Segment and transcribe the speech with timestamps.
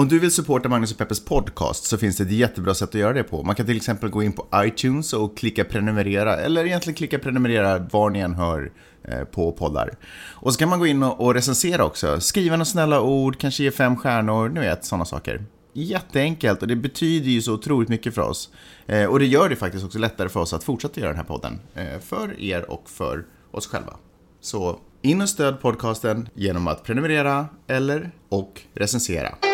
[0.00, 2.94] Om du vill supporta Magnus och Peppes podcast så finns det ett jättebra sätt att
[2.94, 3.42] göra det på.
[3.42, 7.78] Man kan till exempel gå in på iTunes och klicka prenumerera, eller egentligen klicka prenumerera
[7.78, 8.72] var ni än hör
[9.04, 9.90] eh, på poddar.
[10.30, 12.20] Och så kan man gå in och recensera också.
[12.20, 15.44] Skriva några snälla ord, kanske ge fem stjärnor, ni vet sådana saker.
[15.72, 18.50] Jätteenkelt och det betyder ju så otroligt mycket för oss.
[18.86, 21.24] Eh, och det gör det faktiskt också lättare för oss att fortsätta göra den här
[21.24, 21.60] podden.
[21.74, 23.92] Eh, för er och för oss själva.
[24.40, 29.49] Så in och stöd podcasten genom att prenumerera eller och recensera.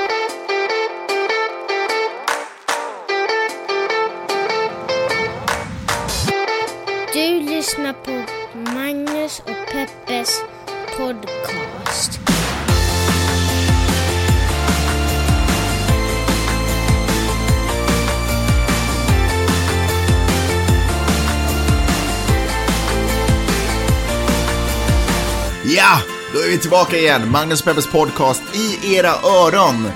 [26.36, 27.30] Då är vi tillbaka igen.
[27.30, 29.86] Magnus och Peppes podcast i era öron.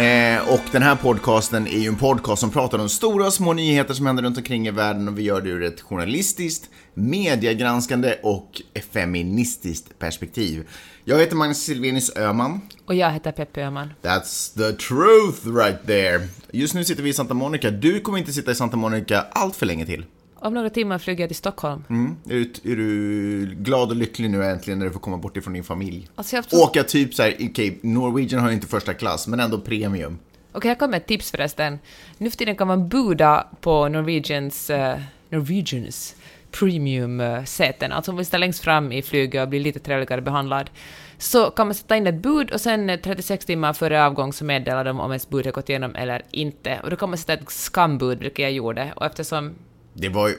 [0.00, 3.52] Eh, och den här podcasten är ju en podcast som pratar om stora och små
[3.52, 8.14] nyheter som händer runt omkring i världen och vi gör det ur ett journalistiskt, mediegranskande
[8.22, 10.68] och feministiskt perspektiv.
[11.04, 12.60] Jag heter Magnus Silvenius Öhman.
[12.86, 13.92] Och jag heter Peppe Öhman.
[14.02, 16.28] That's the truth right there.
[16.52, 17.70] Just nu sitter vi i Santa Monica.
[17.70, 20.04] Du kommer inte sitta i Santa Monica allt för länge till.
[20.40, 21.84] Om några timmar flyger jag till Stockholm.
[21.90, 22.16] Mm.
[22.26, 25.52] Är, du, är du glad och lycklig nu äntligen när du får komma bort ifrån
[25.54, 26.08] din familj?
[26.14, 29.60] Alltså jag tror- Åka typ så här, okej, Norwegian har inte första klass, men ändå
[29.60, 30.18] premium.
[30.52, 31.78] Okej, jag kommer med ett tips förresten.
[32.18, 34.98] Nu för tiden kan man buda på Norwegians, eh,
[35.30, 36.16] Norwegians
[36.50, 37.92] premium-säten.
[37.92, 40.70] Alltså om vi sitter längst fram i flyget och blir lite trevligare behandlad,
[41.18, 44.44] så kan man sätta in ett bud och sen eh, 36 timmar före avgång så
[44.44, 46.80] meddelar de om ens bud har gått igenom eller inte.
[46.82, 48.92] Och då kan man sätta ett skambud, vilket jag gjorde.
[48.96, 49.54] Och eftersom
[50.00, 50.32] Det var,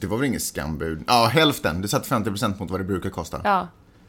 [0.00, 1.04] det var väl inget skambud?
[1.06, 1.82] Ja, hälften.
[1.82, 3.40] Du satte 50% mot vad det brukar kosta.
[3.44, 3.68] Ja.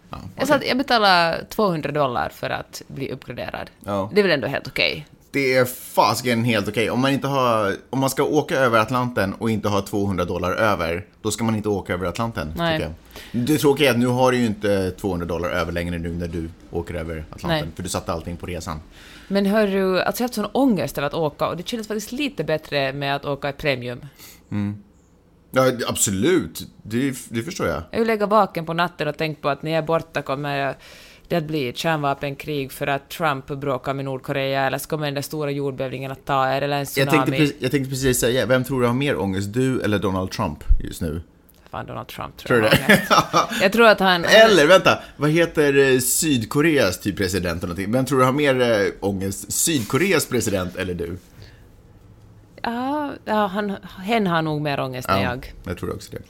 [0.09, 3.69] Ja, Jag, sa att jag betalar 200 dollar för att bli uppgraderad.
[3.86, 4.09] Ja.
[4.13, 5.08] Det är väl ändå helt okej?
[5.31, 6.89] Det är fasiken helt okej.
[6.89, 10.52] Om man inte har, om man ska åka över Atlanten och inte ha 200 dollar
[10.52, 12.53] över, då ska man inte åka över Atlanten.
[12.57, 12.81] Nej.
[12.81, 12.91] Jag.
[13.45, 16.28] Det tråkiga är att nu har du ju inte 200 dollar över längre nu när
[16.28, 17.75] du åker över Atlanten, Nej.
[17.75, 18.79] för du satte allting på resan.
[19.28, 22.12] Men hörru, alltså jag har haft sån ångest över att åka och det kändes faktiskt
[22.12, 24.00] lite bättre med att åka i premium.
[25.51, 26.67] Ja, absolut.
[26.83, 27.83] Det, det förstår jag.
[27.91, 30.75] Jag ju legat vaken på natten och tänkt på att när jag är borta kommer
[31.28, 35.13] det att bli ett kärnvapenkrig för att Trump bråkar med Nordkorea eller så kommer den
[35.13, 37.11] där stora jordbävningen att ta er eller en Jag tsunami.
[37.17, 39.53] tänkte, precis, jag tänkte precis säga, vem tror du har mer ångest?
[39.53, 41.22] Du eller Donald Trump just nu?
[41.72, 43.00] Fan, Donald Trump tror, Tror jag.
[43.62, 44.25] Jag tror att han...
[44.25, 47.91] Eller vänta, vad heter eh, Sydkoreas typ president eller någonting?
[47.91, 49.51] Vem tror du har mer eh, ångest?
[49.51, 51.17] Sydkoreas president eller du?
[52.65, 55.53] Ja, ja han, hen har nog mer ångest än jag.
[55.63, 56.21] jag tror också det.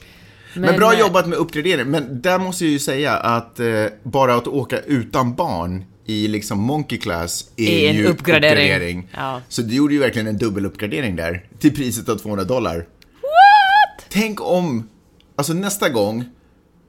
[0.60, 1.86] Men, bra eh, jobbat med uppgradering.
[1.86, 6.58] Men där måste jag ju säga att eh, bara att åka utan barn i liksom
[6.58, 9.08] Monkey Class är, Är en ju uppgradering.
[9.16, 9.40] Ja.
[9.48, 11.44] Så du gjorde ju verkligen en dubbeluppgradering där.
[11.58, 12.76] Till priset av 200 dollar.
[12.76, 14.06] What?
[14.08, 14.88] Tänk om,
[15.36, 16.24] alltså nästa gång,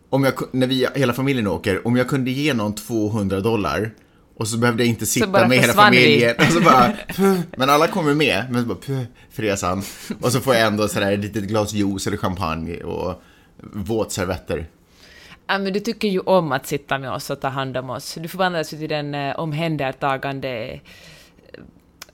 [0.10, 3.92] om jag, när vi, hela familjen åker, om jag kunde ge någon 200 dollar
[4.40, 5.74] och så behövde jag inte sitta med hela vi.
[5.74, 6.36] familjen.
[6.38, 7.40] Och så bara, puh.
[7.58, 9.84] men alla kommer med, men så bara, puh, för resan.
[10.22, 13.22] Och så får jag ändå sådär ett litet glas juice eller champagne och
[13.74, 14.68] våtservetter.
[15.48, 18.18] Ja, men du tycker ju om att sitta med oss och ta hand om oss.
[18.22, 20.80] Du förvandlas ju till den eh, omhändertagande, eh,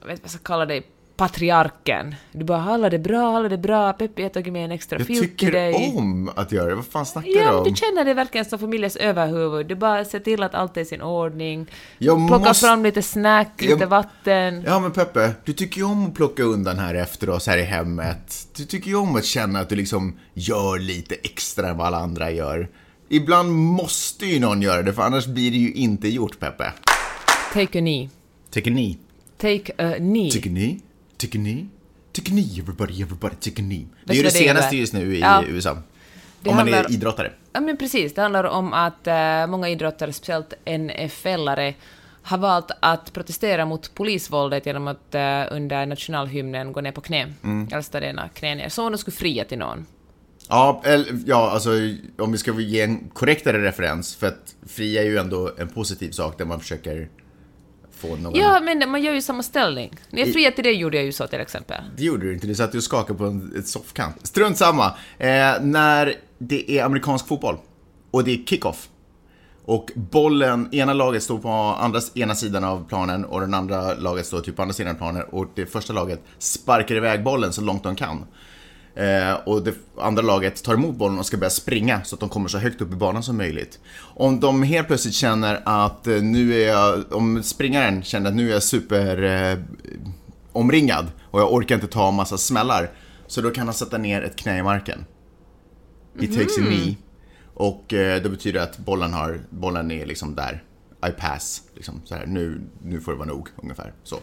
[0.00, 0.82] vad jag ska kalla dig,
[1.16, 2.14] patriarken.
[2.32, 5.06] Du bara “alla det bra, alla det bra, Peppi har tagit med en extra Jag
[5.06, 5.92] filt till tycker dig”.
[5.96, 6.74] om att göra det.
[6.74, 7.64] Vad fan snackar Ja, du om?
[7.64, 9.66] du känner dig verkligen som familjens överhuvud.
[9.66, 11.66] Du bara ser till att allt är i sin ordning.
[11.98, 14.62] Jag Plockar måste- fram lite snack, Jag- lite vatten.
[14.66, 17.62] Ja men Peppe, du tycker ju om att plocka undan här efter oss här i
[17.62, 18.48] hemmet.
[18.56, 21.98] Du tycker ju om att känna att du liksom gör lite extra än vad alla
[21.98, 22.68] andra gör.
[23.08, 26.72] Ibland måste ju någon göra det, för annars blir det ju inte gjort, Peppe.
[27.52, 28.08] Take a knee.
[28.50, 28.98] Tycker ni?
[29.38, 30.78] Take a knee.
[31.24, 31.66] Tycker ni?
[32.12, 32.58] Tycker ni?
[32.58, 33.86] Everybody, everybody, tycker ni?
[34.04, 35.42] Det är ju det det senaste just nu i Ja.
[35.46, 35.78] USA.
[36.42, 37.32] Det om man är handlar- idrottare.
[37.52, 38.14] Ja, men precis.
[38.14, 41.74] Det handlar om att eh, många idrottare, speciellt NFL-are,
[42.22, 47.32] har valt att protestera mot polisvåldet genom att eh, under nationalhymnen gå ner på knä.
[47.44, 47.68] Mm.
[47.72, 48.68] Eller ställa ena knä ner.
[48.68, 49.86] Som om de skulle fria till någon.
[50.48, 51.70] Ja, eller, ja, alltså
[52.18, 56.10] om vi ska ge en korrektare referens, för att fria är ju ändå en positiv
[56.10, 57.08] sak där man försöker
[58.08, 58.34] få någon...
[58.34, 59.96] Ja, men man gör ju samma ställning.
[60.10, 61.82] När jag friade till dig gjorde jag ju så till exempel.
[61.96, 64.26] Det gjorde du inte, du satt ju och skakade på en ett soffkant.
[64.26, 64.86] Strunt samma.
[65.18, 67.56] Eh, när det är amerikansk fotboll
[68.10, 68.88] och det är kickoff
[69.64, 74.26] och bollen, ena laget står på andra, ena sidan av planen och den andra laget
[74.26, 77.60] står typ på andra sidan av planen och det första laget sparkar iväg bollen så
[77.60, 78.24] långt de kan.
[78.96, 82.28] Eh, och det andra laget tar emot bollen och ska börja springa så att de
[82.28, 83.78] kommer så högt upp i banan som möjligt.
[83.98, 88.48] Om de helt plötsligt känner att eh, nu är jag, om springaren känner att nu
[88.48, 89.58] är jag super eh,
[90.52, 92.90] omringad och jag orkar inte ta en massa smällar.
[93.26, 95.04] Så då kan han sätta ner ett knä i marken.
[96.20, 96.96] He takes a knee.
[97.54, 100.62] Och eh, det betyder att bollen, har, bollen är liksom där.
[101.08, 101.62] I pass.
[101.74, 103.92] Liksom, så här, nu, nu får det vara nog, ungefär.
[104.04, 104.16] Så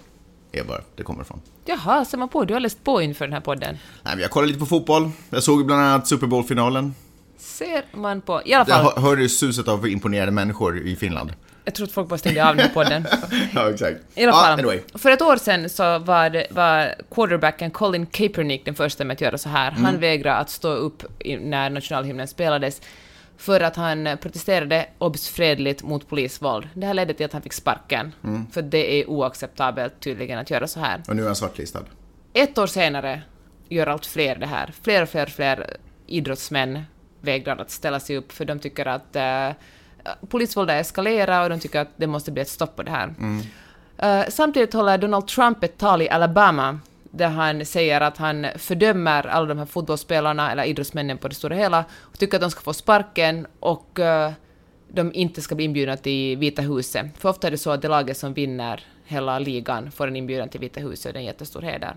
[0.51, 1.41] är bara det kommer ifrån.
[1.65, 2.45] Jaha, ser man på?
[2.45, 3.77] Du har läst på inför den här podden.
[4.03, 5.11] Nej, men jag kollade lite på fotboll.
[5.29, 6.93] Jag såg bland annat Super Bowl-finalen.
[7.37, 8.41] Ser man på...
[8.45, 11.33] I alla Jag fall, hör- hörde suset av imponerade människor i Finland.
[11.65, 13.07] jag tror att folk bara stängde av den här podden.
[13.55, 13.97] ja, exakt.
[14.15, 14.79] I alla fall, anyway.
[14.95, 19.21] för ett år sedan så var, det, var quarterbacken Colin Kaepernick den första med att
[19.21, 19.71] göra så här.
[19.71, 20.01] Han Mm.
[20.01, 21.03] vägrade att stå upp
[21.39, 22.81] när nationalhymnen spelades
[23.41, 26.69] för att han protesterade obs fredligt mot polisvåld.
[26.73, 28.13] Det här ledde till att han fick sparken.
[28.23, 28.47] Mm.
[28.51, 31.01] För det är oacceptabelt tydligen att göra så här.
[31.07, 31.83] Och nu är han svartlistad.
[32.33, 33.21] Ett år senare
[33.69, 34.73] gör allt fler det här.
[34.81, 35.77] Fler och fler, fler
[36.07, 36.83] idrottsmän
[37.21, 39.55] vägrar att ställa sig upp för de tycker att uh,
[40.27, 43.13] polisvåldet eskalerar och de tycker att det måste bli ett stopp på det här.
[43.97, 46.79] Eh, samtidigt håller Donald Trump ett tal i Alabama
[47.11, 51.55] där han säger att han fördömer alla de här fotbollsspelarna eller idrottsmännen på det stora
[51.55, 54.31] hela och tycker att de ska få sparken och uh,
[54.87, 57.05] de inte ska bli inbjudna till Vita huset.
[57.17, 60.49] För ofta är det så att det laget som vinner hela ligan får en inbjudan
[60.49, 61.95] till Vita huset och det är en jättestor heder.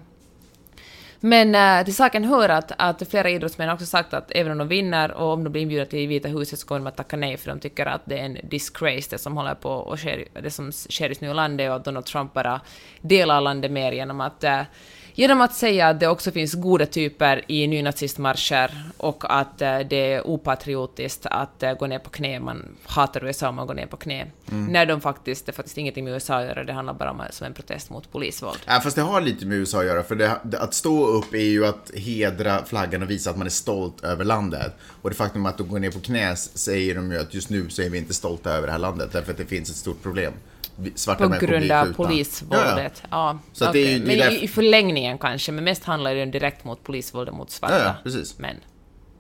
[1.20, 4.58] Men äh, till saken hör att, att flera idrottsmän har också sagt att även om
[4.58, 7.16] de vinner och om de blir inbjudna till Vita huset så kommer de att tacka
[7.16, 10.24] nej för de tycker att det är en disgrace det som håller på och sker,
[10.42, 12.60] det som sker just nu i landet och att Donald Trump bara
[13.00, 14.60] delar landet mer genom att äh,
[15.16, 20.12] Genom att säga att det också finns goda typer i nynazistmarscher och att äh, det
[20.12, 22.40] är opatriotiskt att äh, gå ner på knä.
[22.40, 24.26] Man hatar USA om man går ner på knä.
[24.46, 27.22] När de faktiskt, det är faktiskt ingenting med USA att göra, det handlar bara om
[27.30, 28.58] som en protest mot polisvåld.
[28.66, 31.38] Ja, fast det har lite med USA att göra, för det, att stå upp är
[31.38, 34.72] ju att hedra flaggan och visa att man är stolt över landet.
[35.02, 37.70] Och det faktum att de går ner på knä säger de ju att just nu
[37.70, 40.02] så är vi inte stolta över det här landet, därför att det finns ett stort
[40.02, 40.32] problem.
[40.94, 43.02] Svarta På grund av polisvåldet.
[43.10, 44.16] Ja, Ja, det är ju- okej.
[44.16, 47.34] det är Men i, i förlängningen kanske, men mest handlar det ju direkt mot polisvåldet
[47.34, 48.38] mot svarta Ja, ja, precis.
[48.38, 48.56] män.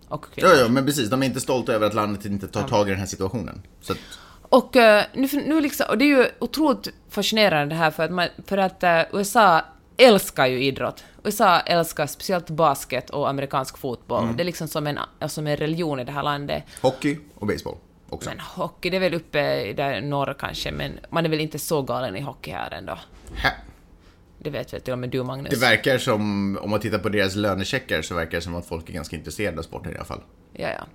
[0.08, 0.50] Och kvinnor.
[0.50, 1.10] Ja, ja, men precis.
[1.10, 3.62] De är inte stolta över att landet inte tar tag i den här situationen.
[3.90, 3.96] Att,
[4.42, 8.10] Och, eh, nu, nu liksom, och det är ju otroligt fascinerande det här för att,
[8.10, 9.62] man, för att eh, USA
[9.96, 11.04] älskar ju idrott.
[11.24, 14.22] USA älskar speciellt basket och amerikansk fotboll.
[14.24, 14.36] Mm.
[14.36, 14.98] Det är liksom som en,
[15.28, 16.62] som en religion i det här landet.
[16.82, 17.76] hockey och baseball
[18.14, 18.30] också.
[18.30, 21.82] Men hockey, det är väl uppe där norr kanske, men man är väl inte så
[21.82, 22.98] galen i hockey här ändå.
[23.34, 23.50] Hä?
[24.38, 25.50] Det vet väl till och med du, Magnus?
[25.50, 28.88] Det verkar som, om man tittar på deras lönecheckar, så verkar det som att folk
[28.88, 30.20] är ganska intresserade av sporten i alla fall.
[30.52, 30.86] Ja, ja.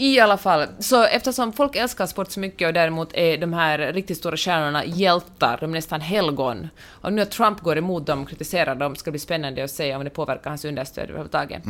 [0.00, 3.92] I alla fall, så eftersom folk älskar sport så mycket och däremot är de här
[3.92, 8.22] riktigt stora stjärnorna hjältar, de är nästan helgon, och nu att Trump går emot dem
[8.22, 11.62] och kritiserar dem ska bli spännande att se om det påverkar hans understöd överhuvudtaget.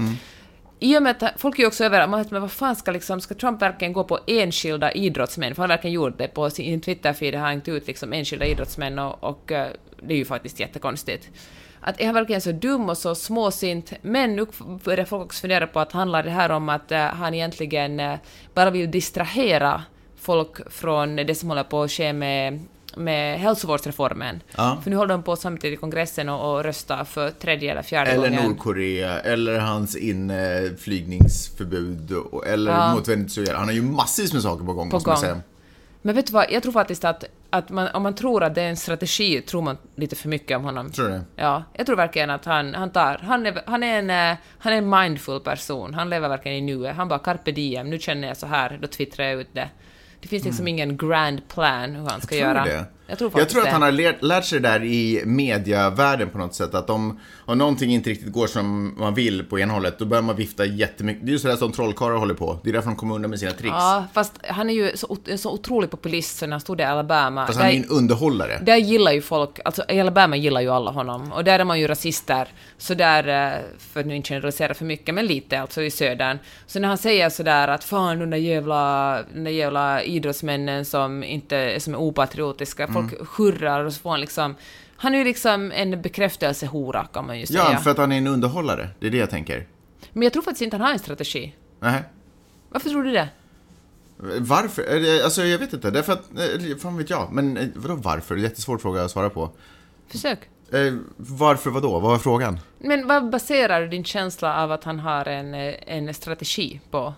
[0.81, 3.35] I och med att folk är ju också över men vad fan ska liksom, ska
[3.35, 5.55] Trump verkligen gå på enskilda idrottsmän?
[5.55, 8.47] För han har verkligen gjort det på sin Twitter-feed, har han hängt ut liksom enskilda
[8.47, 9.69] idrottsmän och, och eh,
[10.03, 11.29] det är ju faktiskt jättekonstigt.
[11.81, 13.93] Att är han verkligen så dum och så småsint?
[14.03, 14.47] Men nu
[14.85, 18.19] börjar folk också fundera på att handlar det här om att eh, han egentligen eh,
[18.55, 19.83] bara vill distrahera
[20.17, 22.65] folk från det som håller på att ske med,
[22.99, 24.41] med hälsovårdsreformen.
[24.57, 24.79] Ja.
[24.83, 28.11] För nu håller de på samtidigt i kongressen och, och röstar för tredje eller fjärde
[28.11, 28.45] Eller gången.
[28.45, 32.95] Nordkorea, eller hans inflygningsförbud, och- eller Ja.
[32.95, 33.59] mot Venezuela.
[33.59, 35.17] Han har ju massvis med saker på gång, På gång.
[35.17, 35.41] säga.
[36.03, 38.63] Men vet du vad, jag tror faktiskt att, att man, om man tror att det
[38.63, 40.91] är en strategi, tror man lite för mycket om honom.
[40.93, 41.21] Tror du?
[41.37, 43.19] Ja, jag tror verkligen att han, han tar...
[43.23, 45.95] Han är, han, är en, eh, han är en mindful person.
[45.95, 46.97] Han lever verkligen i nuet.
[46.97, 49.69] Han bara carpe diem, nu känner jag så här, då twittrar jag ut det.
[50.21, 52.55] Det finns liksom ingen grand plan hur han ska Mm.
[52.55, 52.81] Tror göra.
[52.81, 52.85] det?
[53.11, 56.55] Jag tror Jag tror att han har lärt, sig det där i mediavärlden på något
[56.55, 56.75] sätt.
[56.75, 60.23] Att om, om någonting inte riktigt går som man vill på ena hållet, då börjar
[60.23, 61.27] man vifta jättemycket.
[61.27, 62.59] Det är ju sådär som trollkarlar håller på.
[62.65, 63.75] Det är därför de kommer undan med sina tricks.
[63.79, 67.47] Ja, fast han är ju så, så otrolig populist så när han stod i Alabama.
[67.47, 68.59] Fast han är där- ju en underhållare.
[68.63, 71.81] Där gillar ju folk, alltså i Alabama gillar ju alla honom, och där är man
[71.81, 72.49] ju rasister,
[72.79, 76.39] så där, eh, för att nu inte generalisera för mycket, men lite alltså i södern.
[76.67, 81.25] Så när han säger sådär att fan de där jävla, de där jävla idrottsmännen som
[81.25, 83.27] inte, som är opatriotiska, folk Mm.
[83.37, 84.55] hurrar och så får han liksom,
[84.97, 87.67] han är ju liksom en bekräftelsehora kan man ju säga.
[87.73, 88.89] Ja, för att han är en underhållare.
[89.01, 89.67] Det är det jag tänker.
[90.13, 91.55] Men jag tror faktiskt inte han har en strategi.
[91.81, 92.03] Nej.
[92.71, 93.29] Varför tror du det?
[94.39, 94.83] Varför?
[95.25, 95.91] Alltså jag vet inte.
[95.91, 97.29] Därför att, eh, fan vet jag.
[97.33, 98.35] Men eh, vadå varför?
[98.35, 99.51] Det är en jättesvår fråga att svara på.
[100.09, 100.39] Försök.
[100.73, 101.91] Eh, varför vadå?
[101.93, 102.61] Vad var frågan?
[102.79, 107.15] Men vad baserar du din känsla av att han har en, en strategi på?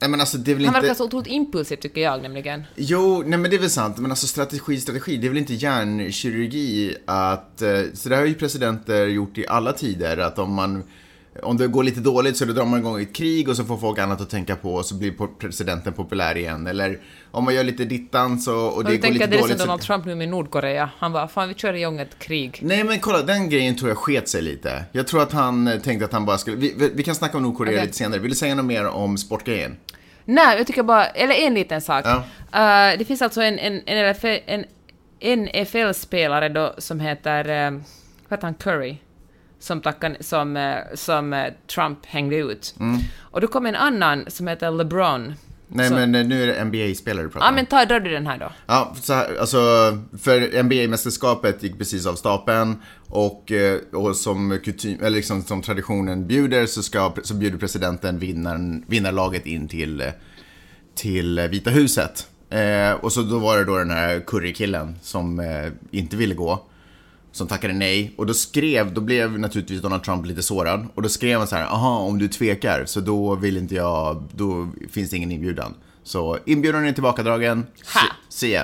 [0.00, 0.80] Nej men alltså det är väl Han inte...
[0.80, 2.62] verkar så otroligt impulsiv tycker jag nämligen.
[2.76, 3.98] Jo, nej men det är väl sant.
[3.98, 7.62] Men alltså strategi, strategi, det är väl inte hjärnkirurgi att...
[7.62, 10.82] eh, Så det har ju presidenter gjort i alla tider, att om man
[11.42, 13.76] om det går lite dåligt så då drar man igång ett krig och så får
[13.76, 16.66] folk annat att tänka på och så blir presidenten populär igen.
[16.66, 16.98] Eller
[17.30, 19.48] om man gör lite dittan så, och det går tänker lite att det är som
[19.48, 19.58] dåligt.
[19.58, 20.90] Donald Trump nu med Nordkorea.
[20.98, 22.58] Han bara, fan vi kör igång ett krig.
[22.62, 24.84] Nej men kolla, den grejen tror jag sket sig lite.
[24.92, 26.56] Jag tror att han eh, tänkte att han bara skulle...
[26.56, 27.86] Vi, vi, vi kan snacka om Nordkorea Okej.
[27.86, 28.20] lite senare.
[28.20, 29.76] Vill du säga något mer om sportgrejen?
[30.24, 32.04] Nej, jag tycker bara, eller en liten sak.
[32.06, 32.16] Ja.
[32.90, 34.64] Eh, det finns alltså en, en, en,
[35.20, 37.80] en NFL-spelare då som heter, uh,
[38.28, 38.96] vad heter han, Curry?
[39.58, 42.74] Som, tackade, som, eh, som eh, Trump hängde ut.
[42.80, 43.00] Mm.
[43.20, 45.34] Och då kom en annan som heter LeBron.
[45.68, 47.54] Nej Så- men eh, nu är det NBA-spelare du pratar Ja om.
[47.54, 48.52] men ta, drar du den här då.
[48.66, 49.56] Ja, så här, alltså,
[50.22, 53.52] för NBA-mästerskapet gick precis av stapeln och,
[53.92, 59.46] och som, kutym, eller liksom, som traditionen bjuder så, ska, så bjuder presidenten vinnaren, vinnarlaget
[59.46, 60.12] in till,
[60.94, 62.26] till Vita huset.
[62.50, 66.66] Eh, och så då var det då den här Curry-killen som eh, inte ville gå.
[67.36, 68.14] Som tackade nej.
[68.16, 70.86] Och då skrev, då blev naturligtvis Donald Trump lite sårad.
[70.94, 74.22] Och då skrev han så här, aha, om du tvekar så då vill inte jag,
[74.32, 75.74] då finns det ingen inbjudan.
[76.02, 78.00] Så inbjudan är tillbakadragen, Ha!
[78.28, 78.46] se.
[78.48, 78.62] se.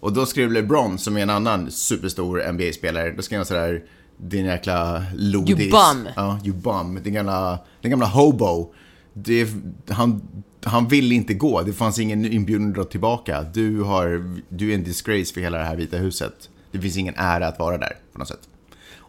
[0.00, 3.82] Och då skrev LeBron, som är en annan superstor NBA-spelare, då skrev han så här,
[4.16, 5.60] din jäkla lodis.
[5.60, 6.08] You bum.
[6.16, 7.02] Ja, you bum.
[7.02, 8.72] Din gamla, din gamla hobo.
[9.12, 9.48] Det,
[9.88, 10.22] han,
[10.64, 13.42] han vill inte gå, det fanns ingen inbjudan att dra tillbaka.
[13.54, 16.48] Du, har, du är en disgrace för hela det här Vita huset.
[16.72, 18.48] Det finns ingen ära att vara där på något sätt.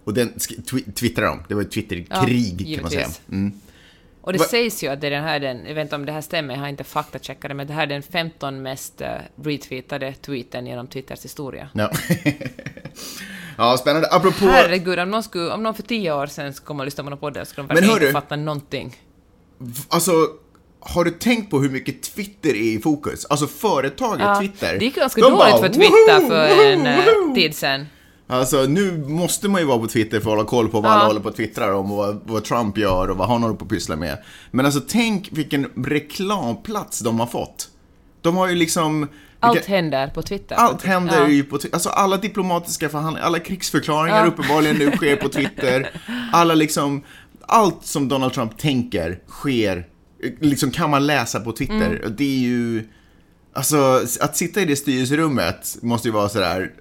[0.04, 3.08] Och den twi- twittrade de, det var ett Twitterkrig Ja, kan man säga.
[3.32, 3.52] Mm.
[4.22, 6.06] Och det Va- sägs ju att det är den här, den, jag vet inte om
[6.06, 9.02] det här stämmer, jag har inte faktacheckat det, men det här är den 15 mest
[9.02, 9.08] uh,
[9.44, 11.70] retweetade tweeten genom Twitters historia.
[11.74, 11.92] Ja.
[13.58, 14.08] ja, spännande.
[14.12, 14.46] Apropå...
[14.46, 17.10] Herregud, om någon, skulle, om någon för tio år sedan skulle komma och lyssna på
[17.10, 18.96] någon podd skulle de verkligen inte fatta någonting.
[19.88, 20.12] Alltså,
[20.82, 23.26] har du tänkt på hur mycket Twitter är i fokus?
[23.26, 24.80] Alltså företaget Twitter.
[24.80, 27.86] Det gick ganska dåligt bara, för Twitter "Woho, för en eh, woho." tid sedan.
[28.28, 30.96] Alltså nu måste man ju vara på Twitter för att hålla koll på vad Ja.
[30.96, 33.56] alla håller på och twittrar om och vad, vad Trump gör och vad han håller
[33.56, 34.18] på att pyssla med.
[34.52, 37.68] Men alltså tänk vilken reklamplats de har fått.
[38.22, 39.08] De har ju liksom...
[39.40, 40.56] Allt vilka- händer på Twitter.
[40.56, 41.28] allt händer Ja.
[41.28, 41.76] ju på Twitter.
[41.76, 44.26] Alltså alla diplomatiska förhandlingar, alla krigsförklaringar Ja.
[44.32, 45.90] uppenbarligen nu sker på Twitter.
[46.34, 47.04] Alla liksom,
[47.48, 49.88] allt som Donald Trump tänker sker,
[50.40, 51.96] liksom kan man läsa på Twitter.
[51.96, 52.16] Mm.
[52.18, 52.88] Det är ju,
[53.54, 56.72] alltså att sitta i det styrelserummet måste ju vara sådär,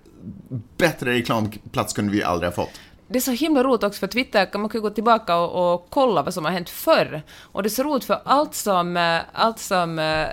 [0.77, 2.81] bättre reklamplats kunde vi aldrig ha fått.
[3.09, 6.23] Det är så himla roligt också för Twitter man kan gå tillbaka och, och kolla
[6.23, 7.23] vad som har hänt förr.
[7.41, 10.27] Och det är så roligt för allt som, eh, allt som, eh,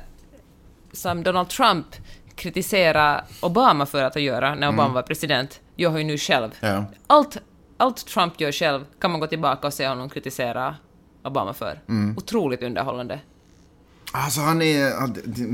[0.91, 1.87] som Donald Trump
[2.35, 6.51] kritiserar Obama för att göra när Obama var president, gör han ju nu själv.
[6.59, 6.85] Ja.
[7.07, 7.37] Allt,
[7.77, 10.75] allt Trump gör själv kan man gå tillbaka och se honom kritisera
[11.27, 11.79] Obama för.
[12.17, 13.19] Otroligt underhållande.
[14.11, 14.93] Alltså han är,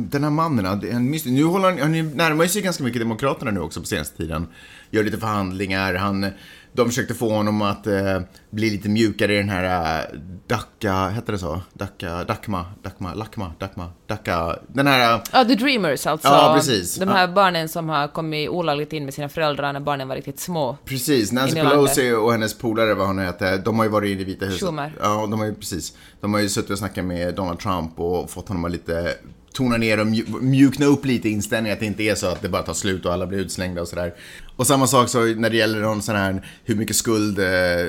[0.09, 0.79] den här mannen, han.
[1.25, 4.47] Nu håller han, han är- närmar sig ganska mycket Demokraterna nu också på senaste tiden.
[4.91, 6.25] Gör lite förhandlingar, han,
[6.73, 11.31] de försökte få honom att eh, bli lite mjukare i den här eh, Dacca, hette
[11.31, 11.61] det så?
[11.73, 15.13] Dacca, Dacma, Dacma, Lacma, Dacma, Dacca, den här...
[15.15, 16.27] eh, Ja, The Dreamers alltså.
[16.27, 16.95] Ja, precis.
[16.95, 20.39] De här barnen som har kommit olagligt in med sina föräldrar när barnen var riktigt
[20.39, 20.77] små.
[20.85, 24.23] Precis, Nancy Pelosi och hennes polare, vad hon heter, de har ju varit inne i
[24.23, 24.61] Vita huset.
[24.61, 24.93] Schumer.
[25.01, 25.93] Ja, de har ju precis.
[26.21, 29.13] De har ju suttit och snackat med Donald Trump och fått honom att lite
[29.53, 30.07] tona ner och
[30.43, 33.13] mjukna upp lite inställningen att det inte är så att det bara tar slut och
[33.13, 34.13] alla blir utslängda och sådär.
[34.55, 37.45] Och samma sak så när det gäller någon sån här, hur mycket skuld eh,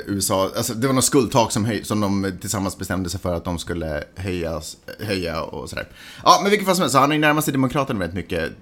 [0.07, 3.45] USA, alltså det var något skuldtak som, höj, som de tillsammans bestämde sig för att
[3.45, 5.87] de skulle höjas, höja och sådär.
[6.25, 8.53] Ja, men vilket fall som helst, så han är ju närmast sig Demokraterna väldigt mycket.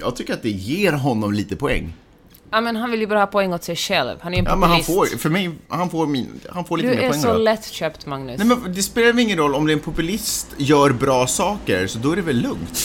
[0.00, 1.92] Jag tycker att det ger honom lite poäng.
[2.52, 4.18] Ja, men han vill ju bara ha poäng åt sig själv.
[4.22, 5.12] Han är ju en Ja, men han populist.
[5.12, 7.38] får, för mig, han får, min, han får lite Du mer är poäng så då.
[7.38, 8.38] lättköpt, Magnus.
[8.38, 11.98] Nej men det spelar ingen roll om det är en populist gör bra saker, så
[11.98, 12.78] då är det väl lugnt.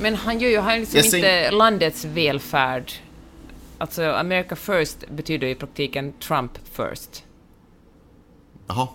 [0.00, 2.92] Men han gör ju, han är liksom Jag inte landets välfärd.
[3.78, 7.24] Alltså, America first betyder i praktiken Trump first.
[8.68, 8.88] Jaha.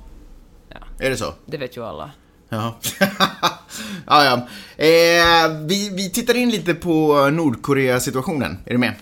[0.70, 0.78] Ja.
[1.00, 1.34] Är det så?
[1.46, 2.12] Det vet ju alla.
[2.50, 2.74] Jaha.
[4.08, 4.48] ja, ja.
[4.86, 8.58] Eh, vi, vi tittar in lite på Nordkorea-situationen.
[8.66, 8.94] Är du med?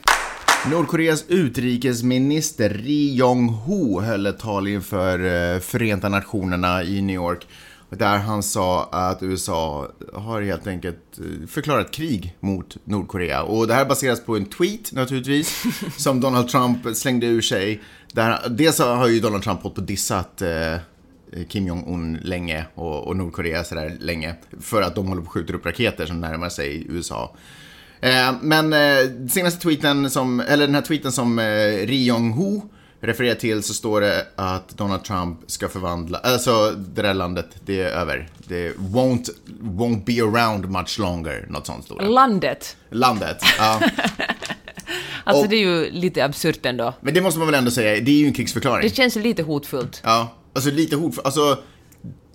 [0.71, 7.47] Nordkoreas utrikesminister Ri Jong-Ho höll ett tal inför eh, Förenta Nationerna i New York.
[7.89, 13.43] Där han sa att USA har helt enkelt eh, förklarat krig mot Nordkorea.
[13.43, 15.63] Och det här baseras på en tweet naturligtvis,
[15.97, 17.81] som Donald Trump slängde ur sig.
[18.13, 20.75] Där, dels har ju Donald Trump hållit på och dissat eh,
[21.47, 24.35] Kim Jong-Un länge och, och Nordkorea sådär länge.
[24.61, 27.35] För att de håller på och skjuter upp raketer som närmar sig USA.
[28.03, 31.45] Eh, men eh, senaste tweeten som, eller den här tweeten som eh,
[31.85, 32.61] Ri Jong-Ho
[33.01, 37.81] refererar till så står det att Donald Trump ska förvandla, alltså det där landet, det
[37.81, 38.29] är över.
[38.47, 39.29] Det won't,
[39.61, 42.07] won't be around much longer, något sånt står det.
[42.09, 42.77] Landet.
[42.89, 43.81] Landet, ja.
[45.23, 46.93] Alltså Och- det är ju lite absurt ändå.
[47.01, 48.89] Men det måste man väl ändå säga, det är ju en krigsförklaring.
[48.89, 50.01] Det känns lite hotfullt.
[50.03, 51.19] Ja, alltså lite hot.
[51.23, 51.57] Alltså,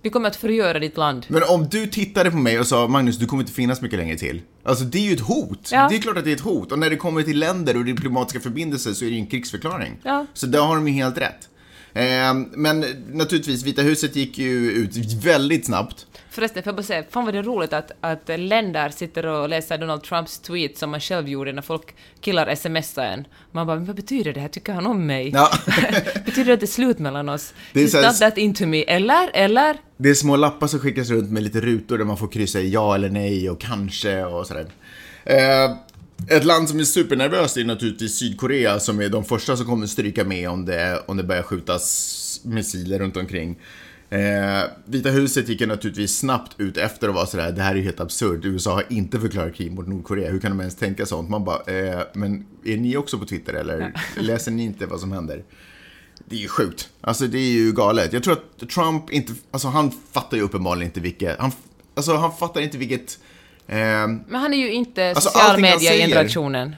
[0.02, 1.26] Vi kommer att förgöra ditt land.
[1.28, 4.17] Men om du tittade på mig och sa Magnus, du kommer inte finnas mycket längre
[4.17, 4.43] till.
[4.62, 5.69] Alltså det är ju ett hot.
[5.73, 5.88] Ja.
[5.90, 6.73] Det är klart att det är ett hot.
[6.73, 9.99] Och när det kommer till länder och diplomatiska förbindelser så är det ju en krigsförklaring.
[10.02, 10.26] Ja.
[10.35, 11.49] Så där har de ju helt rätt.
[11.99, 16.07] Eh, men naturligtvis, Vita huset gick ju ut väldigt snabbt.
[16.31, 19.49] Förresten, får jag bara säga, fan vad det är roligt att, att länder sitter och
[19.49, 23.26] läser Donald Trumps tweet som man själv gjorde när folk killar smsar en.
[23.52, 24.49] Man bara, men vad betyder det här?
[24.49, 25.31] Tycker han om mig?
[25.35, 25.50] Ja.
[26.25, 27.55] betyder det att det är slut mellan oss?
[27.73, 28.83] Det är He's not that into me.
[28.83, 29.31] Eller?
[29.35, 29.76] Eller?
[29.97, 32.71] Det är små lappar som skickas runt med lite rutor där man får kryssa i
[32.71, 34.67] ja eller nej och kanske och sådär.
[35.25, 35.76] Eh,
[36.27, 40.25] ett land som är supernervöst är naturligtvis Sydkorea som är de första som kommer stryka
[40.25, 43.59] med om det, om det börjar skjutas missiler runt omkring.
[44.11, 47.83] Eh, Vita huset gick naturligtvis snabbt ut efter och var sådär, det här är ju
[47.83, 48.45] helt absurt.
[48.45, 51.31] USA har inte förklarat krig mot Nordkorea, hur kan de ens tänka sånt?
[51.31, 55.13] Man bara, eh, men är ni också på Twitter eller läser ni inte vad som
[55.13, 55.45] händer?
[56.25, 56.89] Det är ju sjukt.
[57.01, 58.13] Alltså det är ju galet.
[58.13, 61.53] Jag tror att Trump inte, alltså han fattar ju uppenbarligen inte vilket, han,
[61.95, 63.19] alltså han fattar inte vilket,
[63.69, 66.77] Men han är ju inte Alltså, social allting han media säger- generationen.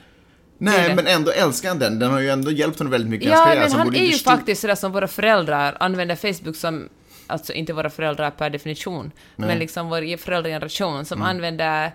[0.57, 1.99] Det är nej men ändå älskar han den.
[1.99, 4.11] Den har ju ändå hjälpt honom väldigt mycket i hans Ja, men han är ju
[4.17, 6.89] faktiskt sådär som våra föräldrar använder Facebook som,
[7.27, 11.29] alltså inte våra föräldrar per definition, men liksom vår föräldrageneration som Mm.
[11.29, 11.91] använder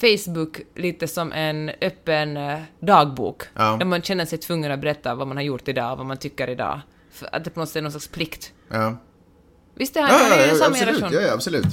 [0.00, 3.42] Facebook lite som en öppen eh, dagbok.
[3.54, 3.76] Ja.
[3.78, 6.50] Där man känner sig tvungen att berätta vad man har gjort idag, vad man tycker
[6.50, 6.80] idag.
[7.12, 8.52] För att det på något sätt är någon slags plikt.
[8.70, 8.96] Ja.
[9.74, 10.94] Visst är han, Ja, han är ja, ja, samma absolut.
[11.00, 11.22] generation.
[11.26, 11.66] Ja, absolut.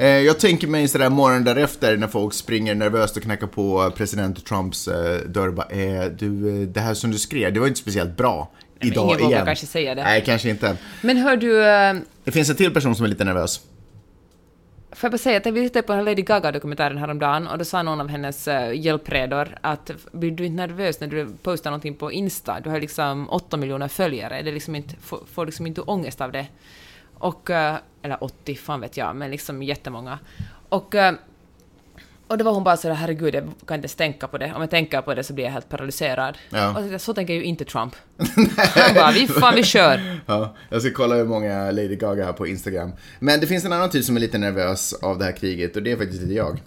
[0.00, 4.46] Eh, Jag tänker mig sådär morgonen därefter när folk springer nervöst och knackar på president
[4.46, 7.66] Trumps eh, dörr och bara, eh, du, eh, det här som du skrev, det var
[7.66, 8.50] inte speciellt bra.
[8.78, 9.46] men Idag ingen igen.
[9.46, 10.02] kanske säga det.
[10.04, 10.76] Nej, kanske inte.
[11.02, 11.52] Men hör du,
[12.24, 13.60] Det finns en till person som är lite nervös.
[14.92, 18.00] Får jag bara säga att vi tittade på Lady Gaga-dokumentären häromdagen och då sa någon
[18.00, 22.60] av hennes hjälpredor att blir du inte nervös när du postar någonting på Insta?
[22.60, 24.42] Du har liksom 8 miljoner följare.
[24.42, 26.46] Det är liksom inte, får, får liksom inte ångest av det.
[27.20, 30.18] Och, eh, eller 80, fan vet jag, men liksom jättemånga.
[30.68, 31.14] Och, eh,
[32.26, 34.52] och då var hon bara sådär, herregud, jag kan inte ens tänka på det.
[34.54, 36.38] Om jag tänker på det så blir jag helt paralyserad.
[36.50, 36.78] Ja.
[36.78, 37.96] Och så, så tänker ju inte Trump.
[38.56, 40.20] Han bara, vi, fan vi kör.
[40.26, 42.92] Ja, jag ska kolla hur många Lady Gaga har på Instagram.
[43.18, 45.82] Men det finns en annan typ som är lite nervös av det här kriget och
[45.82, 46.60] det är faktiskt inte jag.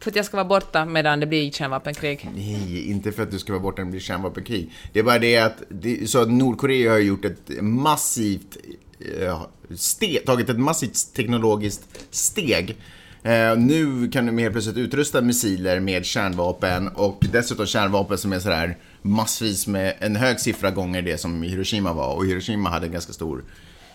[0.00, 2.30] För att jag ska vara borta medan det blir kärnvapenkrig.
[2.34, 4.72] Nej, inte för att du ska vara borta när det blir kärnvapenkrig.
[4.92, 8.56] Det är bara det att, det så att Nordkorea har gjort ett massivt
[9.00, 9.42] Eh,
[9.74, 12.76] ste, tagit ett massivt teknologiskt steg.
[13.22, 18.38] Eh, nu kan de helt plötsligt utrusta missiler med kärnvapen och dessutom kärnvapen som är
[18.38, 22.14] sådär massvis med en hög siffra gånger det som Hiroshima var.
[22.14, 23.44] Och Hiroshima hade en ganska stor,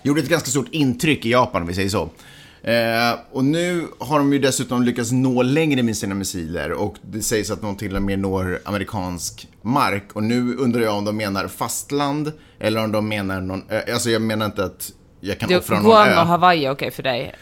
[0.04, 2.10] gjorde ett ganska stort intryck i Japan om vi säger så.
[2.64, 7.22] Eh, och nu har de ju dessutom lyckats nå längre med sina missiler och det
[7.22, 10.04] sägs att de till och med når amerikansk mark.
[10.14, 13.82] Och nu undrar jag om de menar fastland eller om de menar någon ö.
[13.94, 16.22] Alltså jag menar inte att jag kan Du, offra någon Guam ö.
[16.22, 17.36] och Hawaii är okej för dig.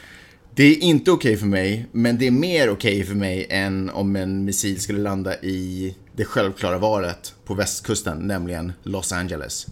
[0.56, 4.16] Det är inte okej för mig, men det är mer okej för mig än om
[4.16, 9.68] en missil skulle landa i det självklara valet på västkusten, nämligen Los Angeles.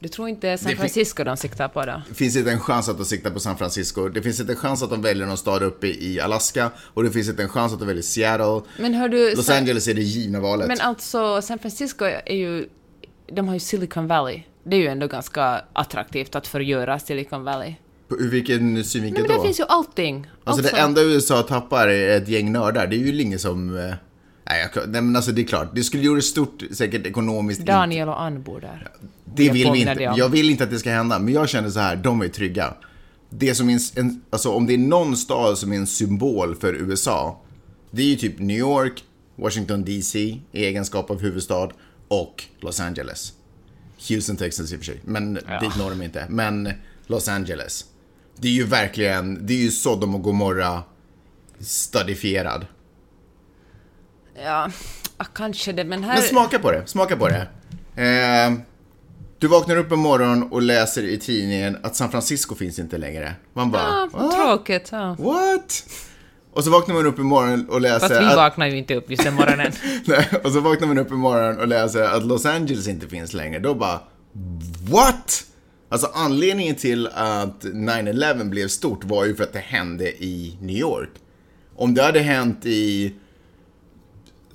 [0.00, 2.02] Du tror inte San Det Francisco de siktar på då?
[2.08, 4.08] Det finns inte en chans att de siktar på San Francisco.
[4.08, 6.70] Det finns inte en chans att de väljer någon stad uppe i Alaska.
[6.78, 8.60] Och det finns inte en chans att de väljer Seattle.
[8.78, 9.34] Men hör du...
[9.36, 10.68] Los San- Angeles är det givna valet.
[10.68, 12.68] Men alltså, San Francisco är ju...
[13.32, 14.42] De har ju Silicon Valley.
[14.64, 17.74] Det är ju ändå ganska attraktivt att förgöra Silicon Valley.
[18.18, 19.44] Ur vilken synvinkel men där då?
[19.44, 20.30] finns ju allting.
[20.44, 22.86] Alltså det enda USA tappar är ett gäng nördar.
[22.86, 23.94] Det är ju ingen som...
[24.50, 25.68] Nej, jag, nej men alltså det är klart.
[25.74, 28.88] Det skulle göra stort, säkert ekonomiskt Daniel och Ann bor där.
[29.24, 30.12] Det Jag vill vi inte.
[30.16, 32.74] Jag vill inte att det ska hända, men jag känner så här, de är trygga.
[33.30, 36.56] Det som är en, en, alltså om det är någon stad som är en symbol
[36.56, 37.40] för USA,
[37.90, 39.04] det är ju typ New York,
[39.36, 41.68] Washington DC i egenskap av huvudstad
[42.08, 43.32] och Los Angeles.
[44.08, 46.26] Houston, Texas i och för sig, men dit når de inte.
[46.28, 46.72] Men
[47.06, 47.84] Los Angeles.
[48.36, 50.82] Det är ju verkligen, det är ju Sodom och Gomorra
[51.60, 52.66] stadifierad.
[54.44, 54.70] Ja,
[55.16, 56.14] ah, kanske det, men här...
[56.14, 57.46] Men smaka på det, smaka på det.
[58.02, 58.52] Eh,
[59.38, 63.34] du vaknar upp en morgon och läser i tidningen att San Francisco finns inte längre.
[63.52, 64.32] Man bara, Ah, "Va?
[64.32, 64.88] tråkigt.
[64.92, 65.16] Ja.
[65.18, 65.84] What?
[66.52, 68.94] Och så vaknar man upp en morgon och läser Fast vi att, vaknar ju inte
[68.94, 69.72] upp just den morgonen.
[70.04, 73.32] nej, och så vaknar man upp en morgon och läser att Los Angeles inte finns
[73.32, 73.58] längre.
[73.58, 74.00] Då bara,
[74.90, 75.44] what?
[75.88, 80.76] Alltså anledningen till att 9-11 blev stort var ju för att det hände i New
[80.76, 81.10] York.
[81.76, 83.14] Om det hade hänt i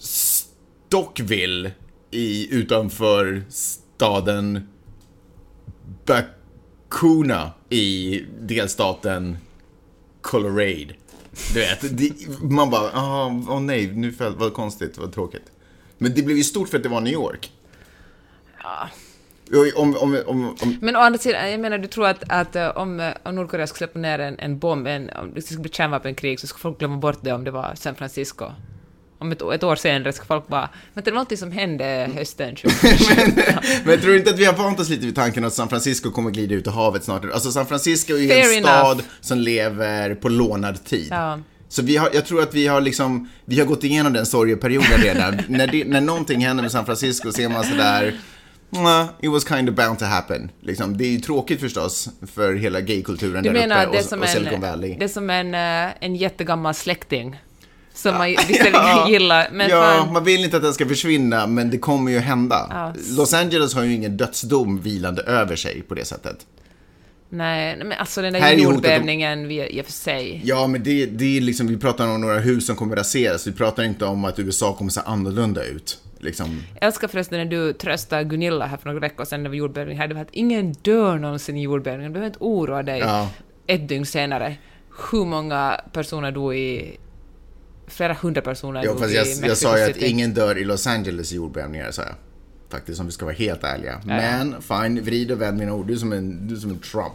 [0.05, 1.71] Stockville
[2.11, 4.67] i, utanför staden
[6.05, 9.37] Bacuna i delstaten
[10.21, 10.93] Colorado.
[11.53, 15.51] Du vet, det, man bara, ah, åh nej, nu föll, vad konstigt, vad tråkigt.
[15.97, 17.51] Men det blev ju stort för att det var New York.
[19.75, 22.67] Om, om, om, om, Men å andra sidan, jag menar, du tror att, att eh,
[22.67, 25.71] om, eh, om Nordkorea skulle släppa ner en, en bomb, en, om det skulle bli
[25.71, 28.45] kärnvapenkrig, så skulle folk glömma bort det om det var San Francisco.
[29.25, 32.55] Om ett, ett år senare ska folk bara, men det var någonting som hände hösten
[32.55, 32.97] 2020.
[33.83, 36.11] men jag tror inte att vi har vant oss lite vid tanken att San Francisco
[36.11, 37.25] kommer glida ut i havet snart.
[37.33, 39.07] Alltså San Francisco är ju Fair en stad enough.
[39.21, 41.07] som lever på lånad tid.
[41.11, 41.39] Ja.
[41.69, 45.01] Så vi har, jag tror att vi har liksom, vi har gått igenom den sorgeperioden
[45.03, 45.41] redan.
[45.47, 48.19] när, det, när någonting händer med San Francisco ser man sådär,
[48.69, 50.51] "Mwah, it was kind of bound to happen.
[50.61, 54.09] Liksom, det är ju tråkigt förstås för hela gaykulturen Du där menar uppe det och,
[54.09, 54.95] som, och Silicon en, Valley.
[54.99, 57.35] det är som en, eh, en jättegammal släkting
[57.95, 61.69] som man visserligen gillar, men ja, fan, man vill inte att den ska försvinna, men
[61.69, 62.67] det kommer ju hända.
[62.69, 62.93] Ja.
[63.17, 66.38] Los Angeles har ju ingen dödsdom vilande över sig på det sättet.
[67.29, 70.41] nej, men alltså den där jordbävningen vi- i och för sig.
[70.45, 73.47] Ja, men det, det är liksom, vi pratar om några hus som kommer raseras.
[73.47, 75.97] Vi pratar inte om att USA kommer se annorlunda ut.
[76.19, 76.62] Liksom.
[76.79, 79.97] Jag älskar förresten när du tröstade Gunilla här för några veckor sedan när var jordbävning
[79.97, 82.99] här, det var att ingen dör någonsin i jordbävningen, du behöver inte oroa dig.
[82.99, 83.29] Ja.
[83.67, 84.55] Ett dygn senare,
[85.12, 86.97] hur många personer dog i...
[87.87, 91.31] Flera hundra personer dog fast jag, jag sa ju att ingen dör i Los Angeles
[91.31, 92.15] i jordbävningar, sa jag.
[92.69, 94.01] Faktiskt, om vi ska vara helt ärliga.
[94.05, 95.87] Men, fine, vrid och vänd mina ord.
[95.87, 97.13] Du är som en, du är som en Trump.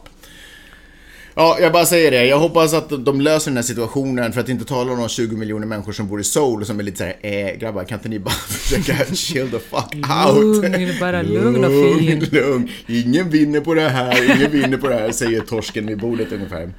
[1.35, 2.25] Ja, jag bara säger det.
[2.25, 5.37] Jag hoppas att de löser den här situationen, för att inte tala om de 20
[5.37, 8.19] miljoner människor som bor i Seoul, som är lite såhär, eh, grabbar, kan inte ni
[8.19, 10.65] bara försöka chill the fuck out?
[10.65, 12.29] Lugn, bara lugn och fin.
[12.31, 12.69] Lugn.
[12.87, 16.73] Ingen vinner på det här, ingen vinner på det här, säger torsken vid bordet ungefär.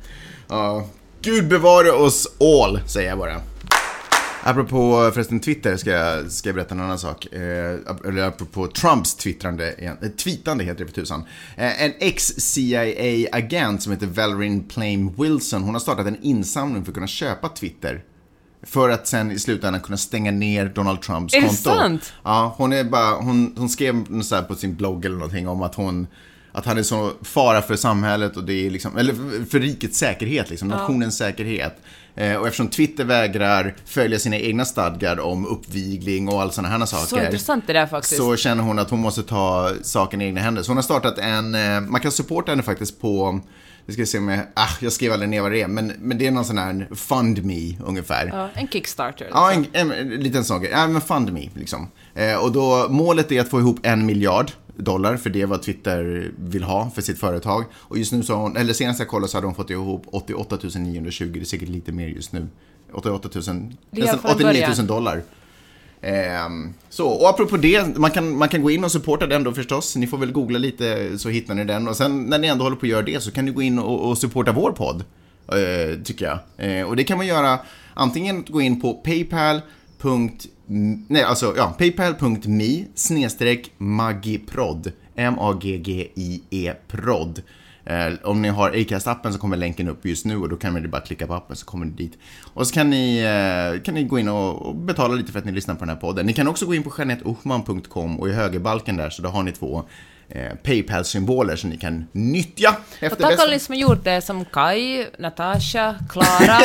[0.48, 0.88] Ja,
[1.22, 3.42] Gud bevare oss all, säger jag bara.
[4.44, 7.26] Apropå förresten Twitter ska jag, ska jag berätta en annan sak.
[7.26, 7.40] Eh,
[8.08, 11.24] eller apropå Trumps twittrande, eh, tweetande heter det för tusan.
[11.58, 16.96] Eh, en ex-CIA-agent som heter Valerie Plame Wilson, hon har startat en insamling för att
[16.96, 18.04] kunna köpa Twitter.
[18.64, 21.64] För att sen i slutändan kunna stänga ner Donald Trumps Är det konto.
[21.64, 22.14] sant?
[22.24, 25.76] Ja, hon är bara, hon, hon skrev så på sin blogg eller någonting om att
[25.76, 26.08] hon
[26.52, 29.14] att han är så fara för samhället och det är liksom, eller
[29.50, 31.76] för- rikets säkerhet, liksom, nationens säkerhet.
[32.16, 36.86] Eh, och eftersom Twitter vägrar följa sina egna stadgar om uppvigling och all sådana här
[36.86, 37.06] saker.
[37.06, 38.18] Så intressant det där faktiskt.
[38.18, 40.64] Så känner hon att hon måste ta saken i egna händer.
[40.64, 43.40] Så hon har startat en, eh, man kan supporta henne faktiskt på,
[43.86, 46.18] vi ska se om jag, ah, jag skrev aldrig ner vad det är, men, men
[46.18, 48.30] det är någon sån här fund me ungefär.
[48.34, 49.28] Ja, en Kickstarter.
[49.32, 49.66] Ja, liksom.
[49.74, 50.72] en, en, en liten sån grej.
[50.72, 51.88] Ja, men fund me, liksom.
[52.16, 55.62] Eh, och då, målet är att få ihop en miljard dollar, för det är vad
[55.62, 57.66] Twitter vill ha för sitt företag.
[57.74, 60.58] Och just nu så hon, eller senast jag kollade så hade hon fått ihop 88
[60.76, 62.48] 920, det är säkert lite mer just nu.
[62.94, 63.58] 88 000, Det är i
[64.02, 64.72] alla nästan fall 89 början.
[64.78, 65.24] 000 dollar.
[66.02, 69.54] Ehm, så, och apropå det, man kan, man kan gå in och supporta den då
[69.54, 69.96] förstås.
[69.96, 71.88] Ni får väl googla lite så hittar ni den.
[71.88, 73.80] Och sen när ni ändå håller på att göra det så kan ni gå in
[73.80, 75.04] och, och supporta vår podd.
[75.48, 76.40] eh, tycker jag.
[76.80, 77.60] Eh, och det kan man göra
[77.94, 79.62] antingen gå in på paypal.
[81.08, 84.92] Nej, alltså ja, paypal.me snedstreck magiprod.
[85.16, 87.42] M-A-G-G-I-E prod.
[87.86, 90.88] Eh, om ni har Acast-appen så kommer länken upp just nu och då kan ni
[90.88, 92.18] bara klicka på appen så kommer ni dit.
[92.54, 95.46] Och så kan ni, eh, kan ni gå in och, och betala lite för att
[95.46, 96.26] ni lyssnar på den här podden.
[96.26, 99.52] Ni kan också gå in på janetteohman.com och i högerbalken där så då har ni
[99.52, 99.84] två
[100.64, 104.22] Paypal-symboler som ni kan nyttja Och efter tack bästa- alla ni som har gjort det,
[104.22, 106.60] som Kai, Natasha, Klara.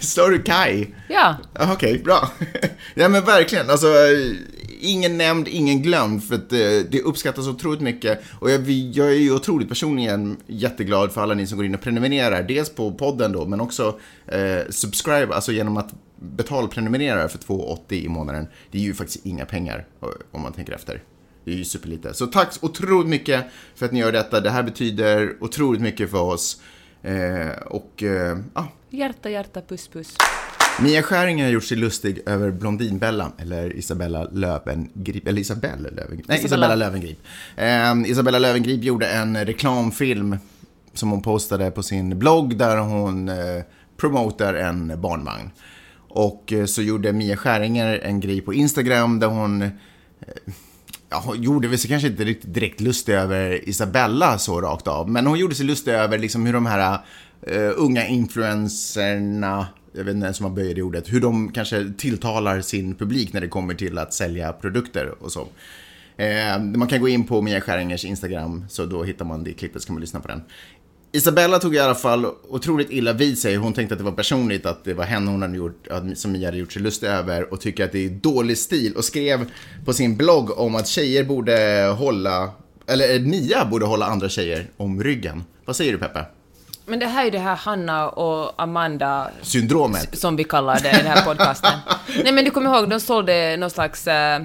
[0.00, 0.86] Står du Kai?
[1.08, 2.30] Ja, Ja, Okej, bra.
[2.94, 4.36] ja men verkligen, alltså eh,
[4.80, 6.58] ingen nämnd, ingen glömd för att eh,
[6.90, 11.46] det uppskattas otroligt mycket och jag, jag är ju otroligt personligen jätteglad för alla ni
[11.46, 15.76] som går in och prenumererar, dels på podden då, men också eh, subscribe, alltså genom
[15.76, 15.88] att
[16.20, 18.46] betalprenumerera för 2,80 i månaden.
[18.70, 21.02] Det är ju faktiskt inga pengar eh, om man tänker efter.
[21.48, 22.14] Det är ju superlite.
[22.14, 24.40] Så tack så otroligt mycket för att ni gör detta.
[24.40, 26.60] Det här betyder otroligt mycket för oss.
[27.02, 30.16] Eh, och eh, ja, hjärta, hjärta, puss, puss.
[30.80, 36.38] Mia Skäringer har gjort sig lustig över Blondinbella, eller Isabella Löwengrip, eller Isabella Löwengrip, nej
[36.38, 36.66] Isabella.
[36.66, 37.18] Isabella Löwengrip.
[37.56, 40.36] Eh, Isabella Löwengrip gjorde en reklamfilm
[40.92, 43.62] som hon postade på sin blogg där hon eh,
[43.96, 45.50] promotar en barnvagn.
[46.08, 49.70] Och eh, så gjorde Mia Skäringer en grej på Instagram där hon eh,
[51.10, 55.10] Ja, hon gjorde väl sig kanske inte riktigt direkt lustig över Isabella så rakt av,
[55.10, 56.98] men hon gjorde sig lustig över liksom hur de här
[57.50, 61.92] uh, unga influencerna, jag vet inte ens om man böjer det ordet, hur de kanske
[61.98, 65.40] tilltalar sin publik när det kommer till att sälja produkter och så.
[65.40, 69.82] Uh, man kan gå in på Mia Skäringers Instagram, så då hittar man det klippet,
[69.82, 70.42] så kan man lyssna på den.
[71.12, 73.56] Isabella tog i alla fall otroligt illa vid sig.
[73.56, 76.48] Hon tänkte att det var personligt, att det var henne hon hade gjort, som Mia
[76.48, 79.50] hade gjort sig lustig över och tycker att det är dålig stil och skrev
[79.84, 82.50] på sin blogg om att tjejer borde hålla,
[82.86, 85.44] eller Mia borde hålla andra tjejer om ryggen.
[85.64, 86.24] Vad säger du Peppe?
[86.86, 90.18] Men det här är ju det här Hanna och Amanda Syndromet?
[90.18, 91.72] som vi kallar det i den här podcasten.
[92.24, 94.06] Nej men du kommer ihåg, de sålde någon slags...
[94.06, 94.42] eh,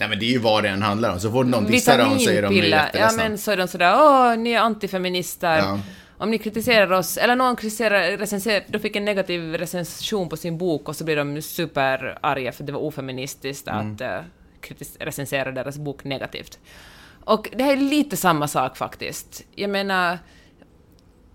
[0.00, 1.20] Nej men det är ju vad det än handlar om.
[1.20, 2.76] Så fort någon dissar dem är de Vitaminpiller.
[2.76, 3.22] Ja jätteledsna.
[3.22, 5.58] men så är de sådär åh, ni är antifeminister.
[5.58, 5.78] Ja.
[6.18, 10.58] Om ni kritiserar oss, eller någon kritiserar, recenserar, de fick en negativ recension på sin
[10.58, 13.92] bok och så blir de superarga för det var ofeministiskt Mm.
[13.94, 14.20] att uh,
[14.60, 16.58] kritis- recensera deras bok negativt.
[17.24, 19.44] Och det här är lite samma sak faktiskt.
[19.54, 20.18] Jag menar,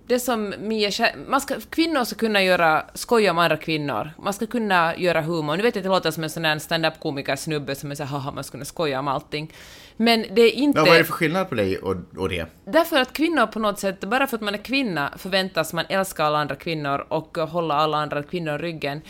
[0.08, 0.92] det som Mia
[1.28, 4.12] man ska, Kvinnor ska kunna göra, skoja om andra kvinnor.
[4.18, 5.58] Man ska kunna göra humor.
[5.58, 7.96] Nu vet jag att det låter som en sån här stand-up komiker snubbe som är
[7.96, 9.54] så här, haha, man ska kunna skoja om allting.
[9.98, 10.80] Men det är inte...
[10.80, 12.46] Ja, vad är det för skillnad på dig och, och det?
[12.66, 16.24] Därför att kvinnor på något sätt, bara för att man är kvinna förväntas man älska
[16.24, 19.02] alla andra kvinnor och hålla alla andra kvinnor ryggen.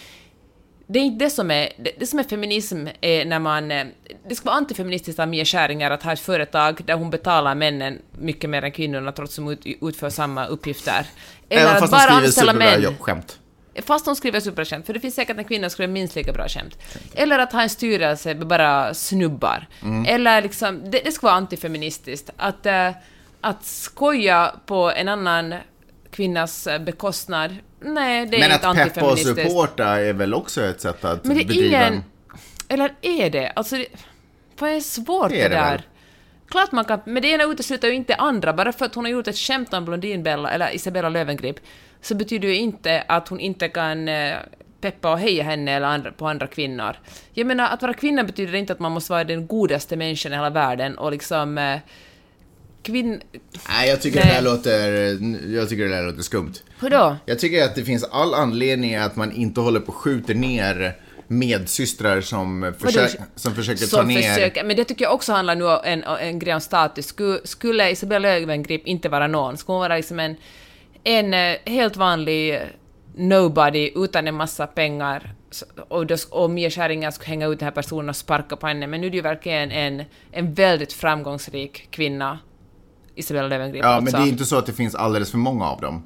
[0.88, 3.86] Det är inte det som är, det, det som är feminism är när man, eh,
[4.30, 8.00] det ska vara antifeministiskt av Mia Skäringer att ha ett företag där hon betalar männen
[8.12, 11.06] mycket mer än kvinnorna trots att de ut, utför samma uppgifter.
[11.50, 13.22] Även att fast de skriver superbra.
[13.86, 16.34] Fast hon skriver superbra skämt, för det finns säkert en kvinna som skriver minst lika
[16.34, 16.78] bra skämt.
[17.16, 19.68] Eller att ha en styrelse med bara snubbar.
[19.82, 20.06] Mm.
[20.06, 22.30] Eller liksom, det, det ska vara antifeministiskt.
[22.38, 22.92] Att, eh,
[23.42, 25.56] att skoja på en annan
[26.14, 29.52] kvinnas eh, bekostnad, nej, det är Men inte att peppa och antifeministiskt.
[29.52, 32.04] supporta är väl också ett sätt att Men det är bedriva ingen...
[32.68, 33.50] Eller är det?
[33.50, 33.86] Alltså, det,
[34.60, 35.72] vad är svårt Det det, är det där?
[35.72, 35.82] väl.
[36.50, 38.54] Klart man kan, men det ena utesluter ju inte andra.
[38.54, 41.56] Bara för att hon har gjort ett skämt om Blondinbella, eller Isabella Löwengrip,
[42.02, 44.36] så betyder ju inte att hon inte kan eh,
[44.82, 46.96] peppa och heja henne eller andra, på andra kvinnor.
[47.34, 50.36] Jag menar, att vara kvinna betyder inte att man måste vara den godaste människan i
[50.36, 51.80] hela världen och liksom...
[52.84, 53.22] Kvinn...
[53.70, 54.28] Nej, jag tycker, Nej.
[54.28, 56.54] Det där låter, jag tycker det där låter skumt.
[56.80, 57.18] Hur då?
[57.26, 60.96] Jag tycker att det finns all anledning att man inte håller på och skjuter ner
[61.28, 64.34] medsystrar som, försök, som försöker ta som ner...
[64.34, 67.08] försöker, men det tycker jag också handlar nu om en, en grej om status.
[67.08, 70.36] Skulle, skulle Isabella Löwengrip inte vara någon, skulle hon vara liksom en,
[71.04, 72.60] en eh, helt vanlig
[73.16, 75.36] nobody utan en massa pengar
[75.90, 78.88] och, då, och Mia Skäringer skulle hänga ut den här personen och sparka på henne,
[78.88, 82.40] men nu är det ju verkligen en, en väldigt framgångsrik kvinna,
[83.16, 85.82] Isabella Löwengrip Ja, men det är inte så att det finns alldeles för många av
[85.82, 86.04] dem.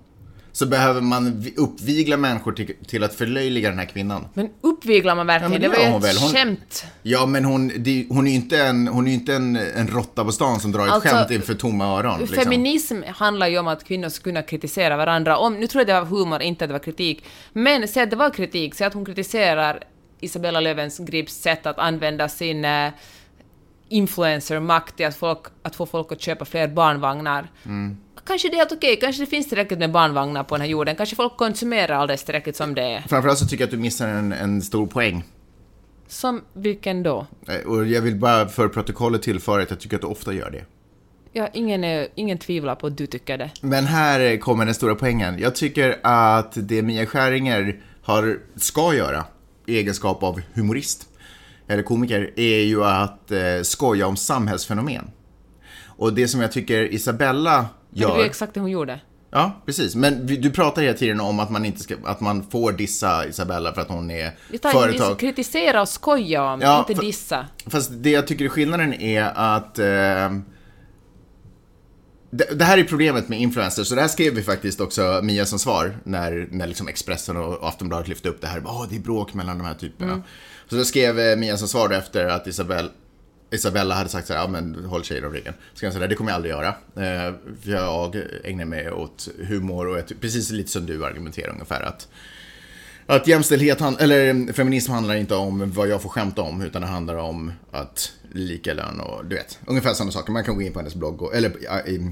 [0.52, 4.26] Så behöver man vi- uppvigla människor till, till att förlöjliga den här kvinnan.
[4.34, 5.54] Men uppviglar man verkligen?
[5.54, 6.18] Ja, det det var ju hon ett väl.
[6.18, 6.86] Hon- skämt.
[7.04, 10.26] Ja, men hon, det, hon är ju inte en, hon är inte en, en råtta
[10.26, 12.20] på stan som drar ett Alltså, skämt inför tomma öron.
[12.20, 12.44] Liksom.
[12.44, 15.38] Feminism handlar ju om att kvinnor ska kunna kritisera varandra.
[15.38, 17.24] Om, nu tror jag det var humor, inte att det var kritik.
[17.54, 19.84] Men säg att det var kritik, säg att hon kritiserar
[20.20, 22.90] Isabella Löwengrips sätt att använda sin eh,
[23.90, 27.52] influencer-makt till att, folk, att få folk att köpa fler barnvagnar.
[27.66, 27.98] Mm.
[28.26, 30.96] Kanske det är helt okej, kanske det finns tillräckligt med barnvagnar på den här jorden,
[30.96, 33.02] kanske folk konsumerar alldeles tillräckligt som det är.
[33.02, 35.24] Framförallt så tycker jag att du missar en, en stor poäng.
[36.08, 37.28] Som vilken då?
[37.48, 40.50] Eh, Och jag vill bara för protokollet tillföra att jag tycker att du ofta gör
[40.52, 40.66] det.
[41.32, 43.52] Ja, ingen, är, ingen tvivlar på att du tycker det.
[43.62, 45.40] Men här kommer den stora poängen.
[45.40, 49.26] Jag tycker att det Mia Skäringer har, ska göra
[49.66, 51.10] i egenskap av humorist,
[51.68, 55.12] eller komiker, är ju att eh, skoja om samhällsfenomen.
[55.86, 58.26] Och det som jag tycker Isabella Men det var gör...
[58.26, 59.00] exakt det hon gjorde.
[59.32, 59.96] Ja, precis.
[59.96, 63.74] Men du pratar hela tiden om att man, inte ska, att man får dissa Isabella
[63.74, 65.20] för att hon är inte företag.
[65.20, 67.48] kritisera och skoja om, Ja, inte dissa.
[67.66, 70.40] Fast det jag tycker är skillnaden är att eh,
[72.32, 75.46] det, det här är problemet med influencers, så det här skrev vi faktiskt också Mia
[75.46, 78.62] som svar när, när liksom Expressen och Aftonbladet lyfte upp det här.
[78.66, 80.22] Åh, det är bråk mellan de här typerna.
[80.70, 82.90] Så då skrev eh, Mia som svar efter att Isabel,
[83.52, 85.54] Isabella hade sagt så här, ja men håll tjejer om ryggen.
[85.74, 86.68] Så jag säga, det kommer jag aldrig göra.
[86.96, 91.82] Eh, för jag ägnar mig åt humor och jag, precis lite som du argumenterar ungefär
[91.82, 92.08] att
[93.08, 96.88] att jämställdhet, eller mm, feminism handlar inte om vad jag får skämta om, utan det
[96.88, 100.32] handlar om att lika lön och du vet, ungefär samma saker.
[100.32, 101.52] Man kan gå in på hennes blogg, och, eller
[101.88, 102.12] i,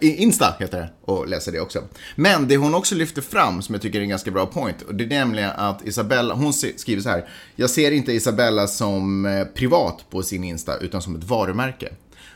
[0.00, 1.82] i Insta heter det, och läsa det också.
[2.16, 4.94] Men det hon också lyfter fram, som jag tycker är en ganska bra point, och
[4.94, 9.44] det är nämligen att Isabella, hon skriver så här, jag ser inte Isabella som eh,
[9.44, 11.88] privat på sin Insta, utan som ett varumärke.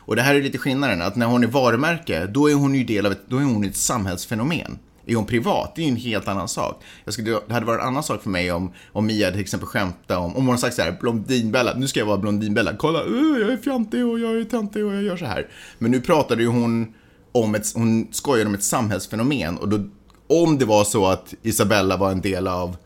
[0.07, 2.83] Och det här är lite skillnaden, att när hon är varumärke, då är hon ju
[2.83, 4.79] del av ett, då är hon ett samhällsfenomen.
[5.07, 6.83] Är hon privat, det är ju en helt annan sak.
[7.05, 9.67] Jag skulle, det hade varit en annan sak för mig om, om Mia till exempel
[9.67, 13.03] skämtade om, om hon hade sagt så här, Blondinbella, nu ska jag vara Blondinbella, kolla,
[13.03, 15.47] uh, jag är fjantig och jag är töntig och jag gör så här.
[15.77, 16.93] Men nu pratade ju hon
[17.31, 19.79] om ett, hon skojade om ett samhällsfenomen och då,
[20.27, 22.77] om det var så att Isabella var en del av,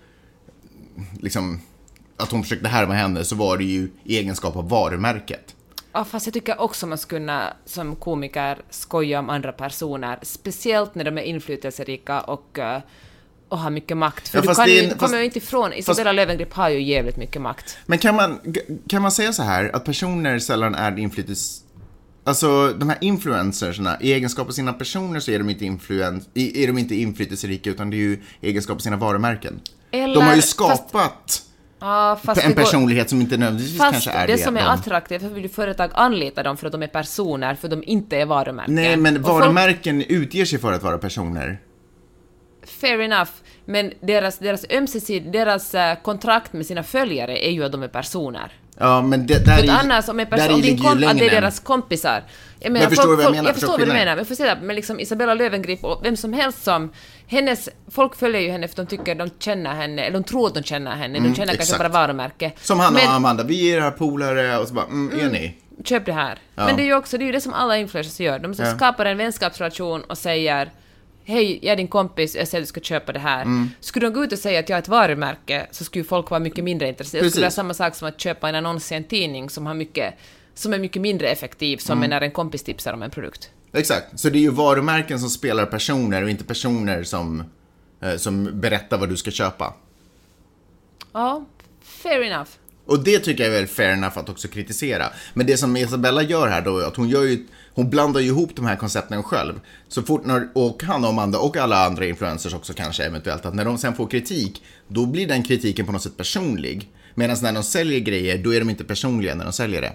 [1.19, 1.59] liksom,
[2.17, 5.55] att hon försökte härma henne så var det ju i egenskap av varumärket.
[5.93, 10.95] Ja, fast jag tycker också man skulle kunna som komiker skoja om andra personer, speciellt
[10.95, 12.81] när de är inflytelserika och, eh,
[13.49, 14.29] och har mycket makt.
[14.29, 16.69] För Ja, du, fast kan ju, du kommer fast- ju inte ifrån, Isabella Löwengrip har
[16.69, 17.77] ju jävligt mycket makt.
[17.85, 18.39] Men kan man,
[18.89, 21.63] kan man säga så här att personer sällan är inflytels...
[22.23, 26.67] Alltså de här influencersna, i egenskap av sina personer så är de inte, influen, är
[26.67, 29.59] de inte inflytelserika utan det är ju egenskap av sina varumärken.
[29.91, 31.41] Eller- de har ju fast- skapat
[31.79, 34.39] Ja, en det går- personlighet som inte nödvändigtvis Fast kanske är det det.
[34.43, 37.67] som är de- attraktivt, varför vill företag anlita dem för att de är personer, för
[37.67, 38.75] att de inte är varumärken?
[38.75, 41.59] Nej, men Och folk- varumärken utger sig för att vara personer.
[42.81, 43.31] Fair enough,
[43.65, 44.65] men deras, deras
[45.31, 48.51] deras eh, kontrakt med sina följare är ju att de är personer.
[48.79, 51.41] Ja, men det, där i, annars, om, en person, om din komp, att det är
[51.41, 52.23] deras kompisar.
[52.59, 54.75] Jag, jag förstår vad jag menar, Jag förstår förstår vad du menar, men säga, men
[54.75, 56.91] liksom Isabella Löwengrip och vem som helst som...
[57.27, 60.53] Hennes, folk följer ju henne för de tycker de känner henne, eller de tror att
[60.53, 61.79] de känner henne, de känner kanske exakt.
[61.79, 62.51] bara varumärke.
[62.61, 65.55] Som men, och Amanda, vi är era polare och så bara, mm, är ni?
[65.83, 66.39] köp det här.
[66.55, 66.65] Ja.
[66.65, 68.39] Men det är ju också det, är ju det som alla influencers gör.
[68.39, 68.75] De Ja.
[68.75, 70.71] skapar en vänskapsrelation och säger
[71.29, 73.41] Hej, jag är din kompis, jag säger att du ska köpa det här.
[73.41, 73.69] Mm.
[73.79, 76.39] Skulle de gå ut och säga att jag är ett varumärke så skulle folk vara
[76.39, 77.27] mycket mindre intresserade.
[77.27, 77.55] Det skulle vara Precis.
[77.55, 80.13] samma sak som att köpa en annons i en tidning som, har mycket,
[80.53, 82.09] som är mycket mindre effektiv som Mm.
[82.09, 83.49] när en kompis tipsar om en produkt.
[83.73, 87.43] Exakt, så det är ju varumärken som spelar personer och inte personer som,
[88.01, 89.73] eh, som berättar vad du ska köpa.
[91.13, 91.45] Ja,
[91.83, 92.49] fair enough.
[92.85, 95.05] Och det tycker jag är väl fair enough att också kritisera.
[95.33, 97.45] Men det som Isabella gör här då att hon gör ju,
[97.79, 99.59] hon blandar ju ihop de här koncepten själv.
[99.87, 103.53] Så fort när, och han och Amanda och alla andra influencers också kanske eventuellt, att
[103.53, 106.89] när de sen får kritik, då blir den kritiken på något sätt personlig.
[107.15, 109.93] Medan när de säljer grejer, då är de inte personliga när de säljer det.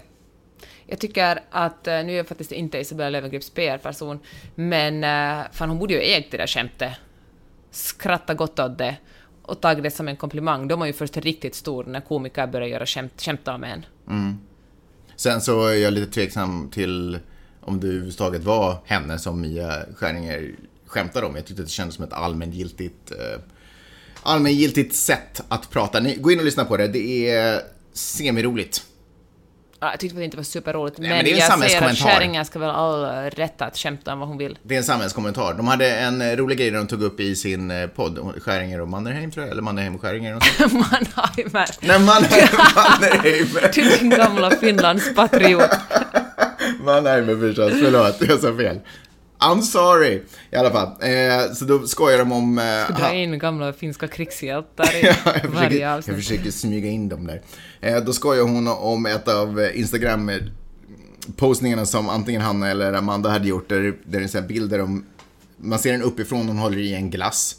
[0.87, 4.19] Jag tycker att, eh, nu är jag faktiskt inte Isabella Löwengrips PR-person,
[4.55, 6.93] men eh, fan hon borde ju ägt det där skämtet.
[7.71, 8.97] Skratta gott åt det
[9.43, 10.69] och tagit det som en komplimang.
[10.69, 13.87] De var ju först riktigt stor när komiker började göra skämt, skämta om en.
[15.17, 17.19] Sen så är jag lite tveksam till
[17.65, 20.55] om det överhuvudtaget var henne som Mia Skäringer
[20.87, 21.37] skämtade om.
[21.37, 23.41] Jag tyckte det kändes som ett allmängiltigt, eh,
[24.23, 26.01] allmängiltigt sätt att prata.
[26.01, 27.61] Ni, gå in och lyssna på det, det är
[27.93, 28.83] semiroligt.
[29.85, 31.83] Ja, jag tyckte det inte var superroligt, Nej, men, men det är en jag säger
[31.83, 34.59] att kärringar ska väl all rätt att skämta om vad hon vill.
[34.63, 35.55] Det är en samhällskommentar.
[35.55, 39.31] De hade en rolig grej de tog upp i sin eh, podd, Skäringer och Mannerheim
[39.31, 40.33] tror jag, eller Mannerheim och Skäringer.
[40.59, 43.49] Mannheimer, Nej, Mannerheim, Mannerheim.
[43.75, 44.51] du din gamla
[46.85, 47.05] Finlandspatriot.
[47.05, 48.81] Mannerheim förstås, förlåt, jag sa fel.
[49.39, 50.23] I'm sorry.
[50.51, 52.59] I alla fall, eh, så då skojar de om...
[52.59, 56.17] Eh, Dra in gamla finska krigshjältar i Ja, jag, varje försöker, jag avsnitt.
[56.17, 57.43] försöker smyga in dem där.
[57.81, 60.31] Eh, då skojar hon om ett av Instagram
[61.37, 65.05] postningarna som antingen Hanna eller Amanda hade gjort där, där det är bilder om,
[65.57, 67.57] man ser den uppifrån, hon håller i en glass.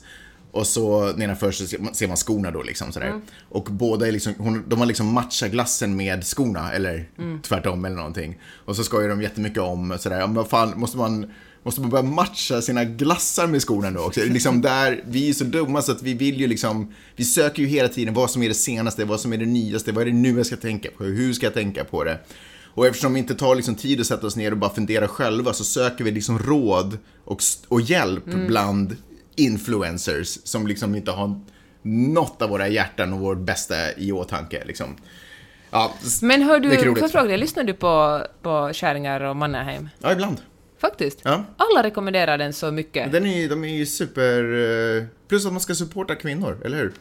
[0.56, 3.08] Och så nedanför så ser man- skorna då liksom sådär.
[3.08, 3.22] Mm.
[3.50, 7.42] Och båda är liksom, hon, de har liksom matchat glassen med skorna, eller Mm.
[7.42, 8.40] tvärtom eller någonting.
[8.66, 11.32] Och så skojar de jättemycket om sådär, ja, men vad fan, måste man,
[11.64, 14.22] måste man börja matcha sina glassar med skorna då också?
[14.26, 17.68] Liksom där, vi är så dumma så att vi vill ju liksom, vi söker ju
[17.68, 20.18] hela tiden vad som är det senaste, vad som är det nyaste, vad är det
[20.18, 22.20] nu jag ska tänka på, hur ska jag tänka på det?
[22.74, 25.54] Och eftersom vi inte tar liksom tid att sätta oss ner och bara fundera själva
[25.54, 28.48] så söker vi liksom råd och, och hjälp Mm.
[28.48, 28.96] bland
[29.36, 31.40] influencers som liksom inte har
[31.82, 34.64] något av våra hjärtan och vårt bästa i åtanke.
[34.66, 34.96] Liksom.
[35.72, 39.90] Ja, Men hör du, får jag fråga dig, lyssnar du på, på Kärringar och Mannerheim?
[40.00, 40.38] Ja, ibland.
[40.82, 41.20] Faktiskt.
[41.24, 41.44] Ja.
[41.58, 43.12] Alla rekommenderar den så mycket.
[43.12, 44.44] Den är, de är ju super...
[44.98, 46.88] eh, Plus att man ska supporta kvinnor, eller hur?
[46.88, 46.94] I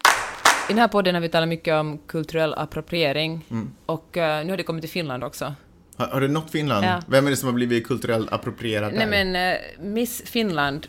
[0.68, 3.70] den här podden har vi talat mycket om kulturell appropriering Mm.
[3.86, 5.54] och eh, nu har det kommit till Finland också.
[5.96, 6.86] Har, har det nått Finland?
[6.86, 7.02] Ja.
[7.08, 9.24] Vem är det som har blivit kulturellt approprierad Nej där?
[9.24, 10.86] men eh, Miss Finland,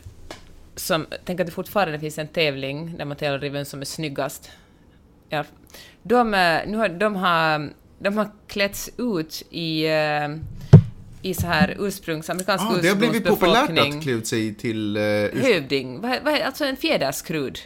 [0.76, 3.84] som, tänk att det fortfarande finns en tävling där man tävlar i vem som är
[3.84, 4.50] snyggast.
[5.28, 5.44] Ja.
[6.02, 10.28] De, eh, nu har, de, har, de har klätts ut i, eh,
[11.22, 14.96] i så här ursprungs, amerikansk ah, det har blivit populärt att klä ut sig till...
[14.96, 17.58] Uh, Hövding, vad, vad, alltså en fjäderskrud.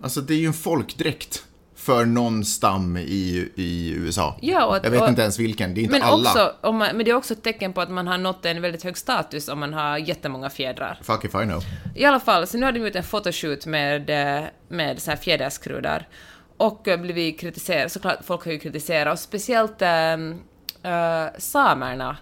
[0.00, 1.45] alltså det är ju en folkdräkt
[1.86, 4.38] för någon stam i, i USA.
[4.40, 6.30] Ja, och Jag vet och- inte ens vilken, det är inte Men, alla.
[6.30, 8.84] också, man, men det är också ett tecken på att man har nått en väldigt
[8.84, 10.98] hög status om man har jättemånga fjädrar.
[11.02, 11.62] Fuck if I know.
[11.94, 15.18] I alla fall, så nu har de gjort en fotoshoot med, eh, med så här
[15.18, 16.08] fjäderskrudar.
[16.56, 20.40] Och eh, blivit kritiserade, såklart folk har ju kritiserat, och speciellt ähm,
[20.82, 22.16] äh, samerna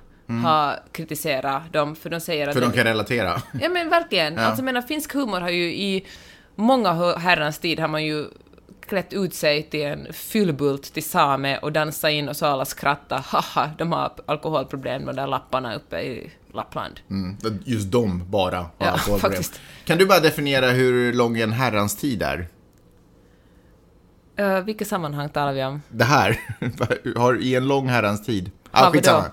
[0.44, 2.57] har kritiserat dem, för de säger att...
[2.57, 2.62] Mm.
[2.70, 3.42] För de kan relatera.
[3.62, 4.35] Ja men verkligen.
[4.35, 4.40] Ja.
[4.40, 6.07] Alltså jag menar, finsk humor har ju i
[6.55, 8.27] många herrans tid har man ju
[8.87, 13.25] klätt ut sig till en fyllbult till same och dansa in och så alla skratta.
[13.27, 17.01] Haha, de har alkoholproblem, de där lapparna uppe i Lappland.
[17.11, 19.20] Mm, just de bara har Ja, alkoholproblem.
[19.20, 19.61] faktiskt.
[19.85, 22.47] Kan du bara definiera hur lång en herrans tid är?
[24.40, 25.83] Uh, vilka sammanhang talar vi om?
[25.88, 26.38] Det här,
[27.19, 28.50] har i en lång herrans tid.
[28.73, 29.25] Ja, Ja, skitsamma.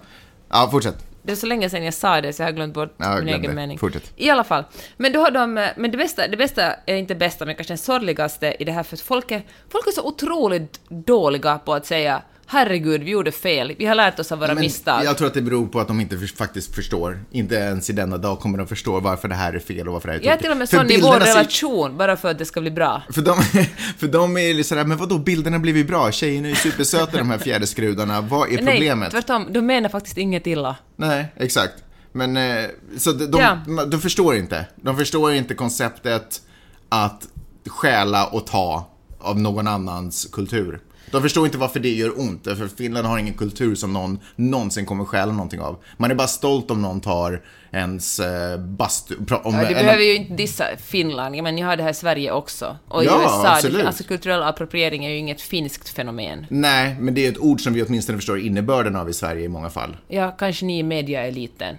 [0.50, 1.06] Ja, fortsätt.
[1.24, 3.28] Det är så länge sedan jag sa det så jag har glömt bort Ja, min
[3.28, 3.78] egen mening.
[3.78, 4.14] Fortsätt.
[4.16, 4.64] I alla fall.
[4.98, 7.78] Men då har de, men det bästa, det bästa är inte bästa, men kanske det
[7.78, 11.86] sorgligaste i det här, för att folk är, folk är så otroligt dåliga på att
[11.86, 15.06] säga herregud, vi gjorde fel, vi har lärt oss av våra Men misstag.
[15.06, 17.20] Jag tror att det beror på att de inte för, faktiskt förstår.
[17.32, 20.08] Inte ens i denna dag kommer de förstå varför det här är fel och varför
[20.08, 22.32] det här är Jag är till och med För sån i vår relation, bara för
[22.32, 23.02] att det ska bli bra.
[23.10, 23.42] För de,
[23.98, 27.18] för de är ju sådär, men vadå, bilderna blev ju bra, tjejerna är ju supersöta
[27.18, 29.14] de här fjäderskrudarna, vad är problemet?
[29.14, 30.76] Nej, tvärtom, de menar faktiskt inget illa.
[30.96, 31.74] Nej, exakt.
[32.12, 32.66] Men, eh,
[32.98, 33.86] så de, de, Ja.
[33.86, 34.66] de förstår inte.
[34.76, 36.42] De förstår inte konceptet
[36.90, 37.28] att
[37.68, 38.90] stjäla och ta
[39.20, 40.80] av någon annans kultur.
[41.12, 44.86] De förstår inte varför det gör ont, för Finland har ingen kultur som någon någonsin
[44.86, 45.84] kommer stjäla någonting av.
[45.98, 47.42] Man är bara stolt om någon tar
[47.72, 49.16] ens eh, bastu...
[49.44, 52.32] Om Ja, du behöver ju inte dissa Finland, men ni har det här i Sverige
[52.32, 52.78] också.
[52.88, 53.86] Och i Ja, USA, absolut.
[53.86, 56.46] alltså kulturell appropriering är ju inget finskt fenomen.
[56.50, 59.48] Nej, men det är ett ord som vi åtminstone förstår innebörden av i Sverige i
[59.48, 59.98] många fall.
[60.08, 61.76] Ja, kanske ni i mediaeliten.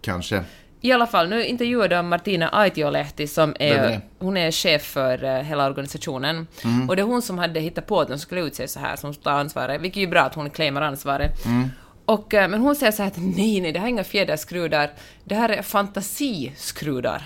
[0.00, 0.44] Kanske.
[0.86, 5.24] I alla fall, nu intervjuade de Martina Aitiolehti som är är, hon är chef för
[5.24, 6.46] eh, hela organisationen.
[6.64, 6.88] Mm.
[6.88, 9.14] Och det är hon som hade hittat på att de skulle utse så här, som
[9.14, 11.46] tar ansvaret, vilket är ju bra att hon claimar ansvaret.
[11.46, 11.68] Mm.
[12.04, 14.90] Och, eh, men hon säger så här att nej, nej, det här är inga fjäderskrudar,
[15.24, 17.22] det här är fantasiskrudar.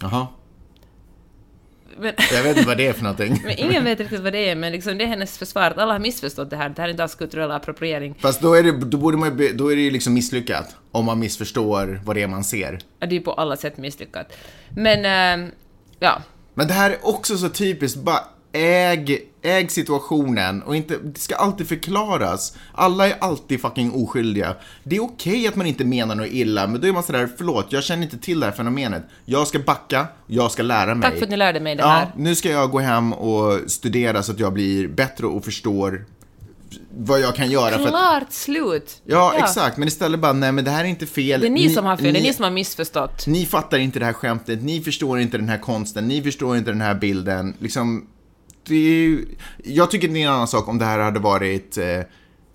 [0.00, 0.26] Jaha.
[1.98, 3.40] Men, Jag vet inte vad det är för någonting.
[3.44, 5.92] men ingen vet riktigt vad det är, men liksom det är hennes försvar att alla
[5.92, 8.14] har missförstått det här, det här är inte alls kulturell appropriering.
[8.20, 10.76] Fast då är det, då borde man, då är det ju liksom misslyckat.
[10.92, 12.78] Om man missförstår vad det är man ser.
[12.98, 14.32] Ja, Det är ju på alla sätt misslyckat.
[14.76, 15.04] Men,
[15.44, 15.50] eh,
[15.98, 16.22] ja.
[16.54, 18.20] Men det här är också så typiskt, bara
[18.52, 22.56] äg, äg situationen och inte, det ska alltid förklaras.
[22.74, 24.54] Alla är alltid fucking oskyldiga.
[24.84, 27.66] Det är okej att man inte menar något illa, men då är man sådär, förlåt,
[27.68, 29.02] jag känner inte till det här fenomenet.
[29.24, 31.10] Jag ska backa, jag ska lära mig.
[31.10, 32.00] Tack för att ni lärde mig det här.
[32.00, 36.04] Ja, nu ska jag gå hem och studera så att jag blir bättre och förstår
[36.98, 37.88] vad jag kan göra för att...
[37.88, 39.02] Klart slut!
[39.04, 41.40] Ja, exakt, men istället bara, nej men det här är inte fel.
[41.40, 43.26] Det är ni, som har fel, det är ni som har missförstått.
[43.26, 46.70] Ni fattar inte det här skämtet, ni förstår inte den här konsten, ni förstår inte
[46.70, 47.54] den här bilden.
[47.58, 48.06] Liksom,
[48.66, 49.26] det är ju,
[49.64, 52.00] jag tycker det är en annan sak om det här hade varit, eh,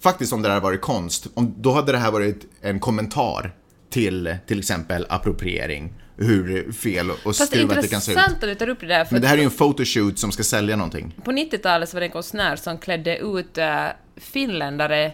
[0.03, 1.27] faktiskt om det här hade varit konst.
[1.33, 3.55] Om, då hade det här varit en kommentar
[3.89, 5.93] till till exempel appropriering.
[6.17, 7.93] Hur fel och Fast det kan se ut.
[7.93, 10.19] intressant att du tar upp det där, för Men det här är ju en photoshoot
[10.19, 11.15] som ska sälja någonting.
[11.23, 13.85] på 90-talet så var det en konstnär som klädde ut äh,
[14.17, 15.13] finländare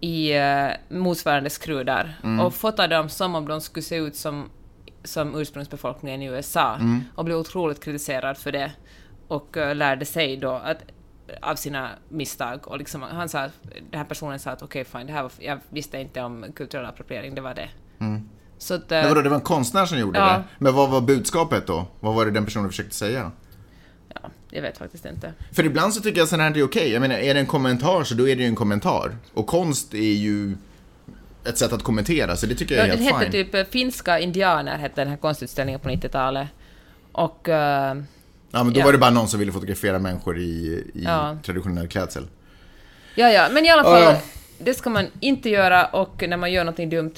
[0.00, 2.40] i äh, motsvarande skrudar Mm.
[2.40, 4.50] och fotade dem som om de skulle se ut som,
[5.04, 7.00] som ursprungsbefolkningen i USA Mm.
[7.14, 8.72] och blev otroligt kritiserad för det
[9.28, 10.78] och äh, lärde sig då att
[11.42, 13.40] av sina misstag och liksom, han sa,
[13.90, 16.84] den här personen sa att okej fine, det här var, jag visste inte om kulturell
[16.86, 17.68] appropriering, det var det.
[18.58, 20.26] Så att, Men vadå, det var en konstnär som gjorde Ja.
[20.26, 20.44] det?
[20.58, 21.86] Men vad var budskapet då?
[22.00, 23.30] Vad var det den personen försökte säga?
[24.14, 24.20] ja,
[24.50, 25.32] jag vet faktiskt inte.
[25.52, 26.92] För ibland så tycker jag sånt här är okej.
[26.92, 29.16] Jag menar, är det en kommentar så då är det ju en kommentar.
[29.34, 30.56] Och konst är ju
[31.44, 33.32] ett sätt att kommentera, så det tycker jag är Ja, helt hette fine.
[33.44, 36.48] typ eh, Finska indianer, hette den här konstutställningen på 90-talet.
[37.12, 37.48] Och...
[37.48, 37.96] eh,
[38.50, 38.84] Ja, men då ja.
[38.84, 40.42] var det bara någon som ville fotografera människor i,
[40.94, 41.38] i Ja.
[41.44, 42.26] traditionell klädsel.
[43.14, 44.18] ja, ja, men i alla fall, Ja, ja.
[44.58, 47.12] det ska man inte göra och när man gör någonting dumt,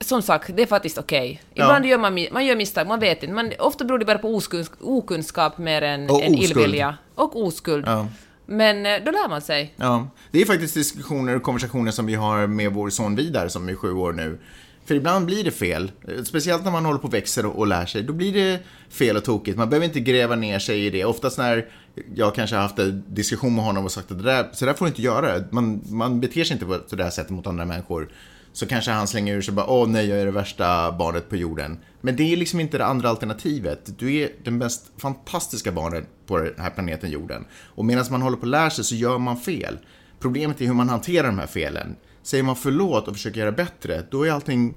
[0.00, 1.42] som sagt, det är faktiskt okej.
[1.54, 1.64] Ja.
[1.64, 3.34] Ibland gör man, man gör misstag, man vet inte.
[3.34, 4.40] Man, ofta beror det bara på
[4.80, 6.96] okunskap mer än, Och än illvilja.
[7.14, 7.84] Och oskuld.
[7.86, 8.08] Ja.
[8.46, 9.74] Men eh, då lär man sig.
[9.76, 13.68] Ja, det är faktiskt diskussioner och konversationer som vi har med vår son Vidar som
[13.68, 14.38] är sju år nu.
[14.84, 15.92] För ibland blir det fel,
[16.24, 18.02] speciellt när man håller på och växer och, och lär sig.
[18.02, 19.58] Då blir det fel och tokigt.
[19.58, 21.04] Man behöver inte gräva ner sig i det.
[21.04, 21.66] Oftast när
[22.14, 24.74] jag kanske har haft en diskussion med honom och sagt att det där, så där
[24.74, 25.44] får du inte göra.
[25.50, 28.08] Man, man beter sig inte på det där sättet mot andra människor.
[28.52, 31.36] Så kanske han slänger ur sig bara åh nej, jag är det värsta barnet på
[31.36, 31.78] jorden.
[32.00, 33.98] Men det är liksom inte det andra alternativet.
[33.98, 37.44] Du är den mest fantastiska barnet på den här planeten jorden.
[37.54, 39.78] Och medan man håller på och lär sig så gör man fel.
[40.20, 41.96] Problemet är hur man hanterar de här felen.
[42.22, 44.74] Säger man förlåt och försöker göra bättre, då är allting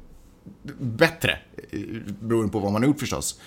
[0.80, 1.40] bättre.
[1.72, 1.80] eh,
[2.20, 3.40] Beroende på vad man har gjort förstås.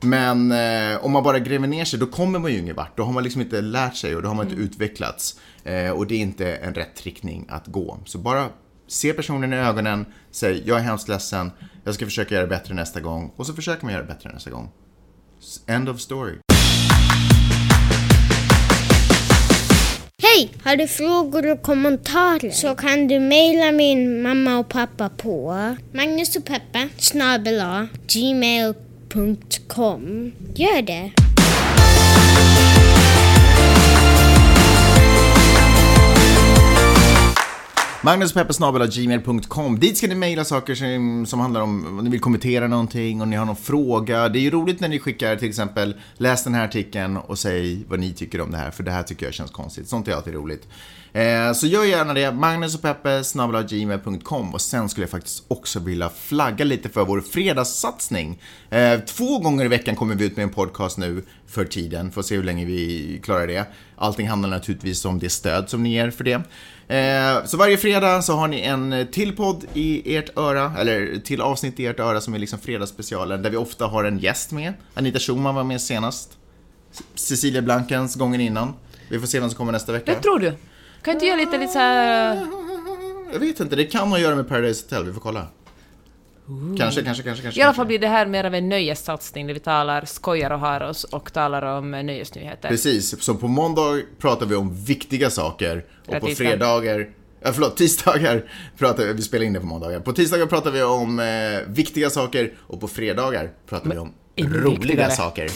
[0.00, 2.96] Men eh, om man bara gräver ner sig, då kommer man ju ingen vart.
[2.96, 5.40] Då har man liksom inte lärt sig och då har man inte utvecklats.
[5.64, 7.98] Eh, och det är inte en rätt riktning att gå.
[8.04, 8.48] Så bara
[8.86, 11.50] se personen i ögonen, säg jag är hemskt ledsen,
[11.84, 13.32] jag ska försöka göra det bättre nästa gång.
[13.36, 14.70] Och så försöker man göra det bättre nästa gång.
[15.66, 16.34] End of story.
[20.36, 20.48] Hej!
[20.64, 25.54] Har du frågor och kommentarer så kan du mejla min mamma och pappa på
[25.92, 26.36] Magnus
[28.06, 28.72] gmail.com.
[30.54, 31.25] Gör det!
[38.06, 43.22] Magnuspeppesnabel.gmail.com Dit ska ni mejla saker som, som handlar om om ni vill kommentera någonting,
[43.22, 44.28] om ni har någon fråga.
[44.28, 47.84] Det är ju roligt när ni skickar till exempel läs den här artikeln och säg
[47.88, 49.88] vad ni tycker om det här, för det här tycker jag känns konstigt.
[49.88, 50.68] Sånt är alltid roligt.
[51.12, 56.88] Eh, så gör gärna det, magnusochpeppe.gmail.com och sen skulle jag faktiskt också vilja flagga lite
[56.88, 58.42] för vår fredagssatsning.
[58.70, 62.22] Eh, två gånger i veckan kommer vi ut med en podcast nu för tiden, får
[62.22, 63.66] se hur länge vi klarar det.
[63.96, 66.42] Allting handlar naturligtvis om det stöd som ni ger för det.
[66.88, 71.40] Eh, så varje fredag så har ni en till podd i ert öra, eller till
[71.40, 74.72] avsnitt i ert öra som är liksom fredagsspecialen, där vi ofta har en gäst med.
[74.94, 76.38] Anita Schumann var med senast.
[77.14, 78.74] Cecilia Blankens gången innan.
[79.10, 80.12] Vi får se vem som kommer nästa vecka.
[80.12, 80.52] Vem tror du?
[81.02, 82.46] Kan inte göra lite, lite så här...
[83.32, 85.46] Jag vet inte, det kan ha att göra med Paradise Hotel, vi får kolla.
[86.78, 87.60] Kanske, kanske, kanske, kanske.
[87.60, 90.60] I alla fall blir det här mer av en nöjessatsning där vi talar, skojar och
[90.60, 92.68] har oss och talar om eh, nöjesnyheter.
[92.68, 97.08] Precis, så på måndag pratar vi om viktiga saker och på fredagar
[97.42, 98.44] Ja, förlåt, tisdagar
[98.78, 100.00] pratar vi, vi spelar in det på måndagar.
[100.00, 101.26] På tisdagar pratar vi om eh,
[101.66, 105.10] viktiga saker och på fredagar pratar vi om roliga viktigare.
[105.10, 105.50] saker.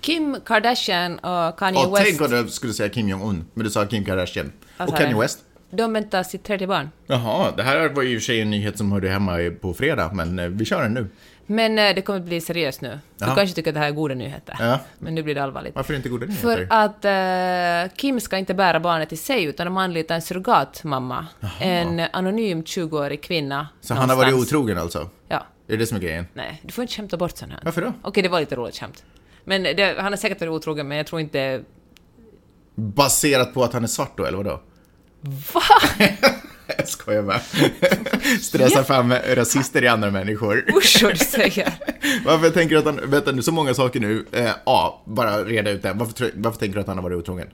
[0.00, 3.70] Kim Kardashian och Kanye Och West, tänk om du skulle säga Kim Jong-Un, men du
[3.70, 4.52] sa Kim Kardashian.
[4.78, 5.20] Och Kanye?
[5.20, 5.38] West.
[5.70, 6.90] De väntar sitt tredje barn.
[7.06, 9.74] Jaha, det här var ju i och för sig en nyhet som hörde hemma på
[9.74, 11.06] fredag, men eh, vi kör den nu.
[11.46, 12.88] Men eh, det kommer bli seriöst nu.
[12.88, 13.34] Du Ja.
[13.34, 14.56] kanske tycker att det här är goda nyheter.
[14.58, 14.78] Ja.
[14.98, 15.74] Men nu blir det allvarligt.
[15.74, 16.42] Varför inte goda nyheter?
[16.56, 17.04] För att
[17.90, 21.26] eh, Kim ska inte bära barnet i sig, utan de anlitar en surrogatmamma.
[21.60, 23.68] En anonym 20-årig kvinna.
[23.80, 24.52] Så han har varit någonstans.
[24.58, 25.10] otrogen alltså?
[25.28, 25.36] Ja.
[25.36, 26.26] Är det det som är grejen?
[26.34, 27.60] Nej, du får inte skämta bort sånt här.
[27.64, 27.92] Varför då?
[28.02, 29.04] Okej, det var lite roligt skämt.
[29.44, 31.60] Men det, han har säkert varit otrogen, men jag tror inte...
[32.74, 34.60] Baserat på att han är svart då, eller vadå?
[35.52, 35.62] Va?
[36.78, 37.40] Jag skojar bara.
[38.40, 40.64] Stressar fram rasister i andra människor.
[40.76, 41.74] Usch vad du säger.
[42.24, 44.26] Varför tänker du att han, vänta nu, så många saker nu.
[44.32, 45.92] Eh, ja, bara reda ut det.
[45.92, 47.48] Varför, varför tänker du att han har varit otrogen?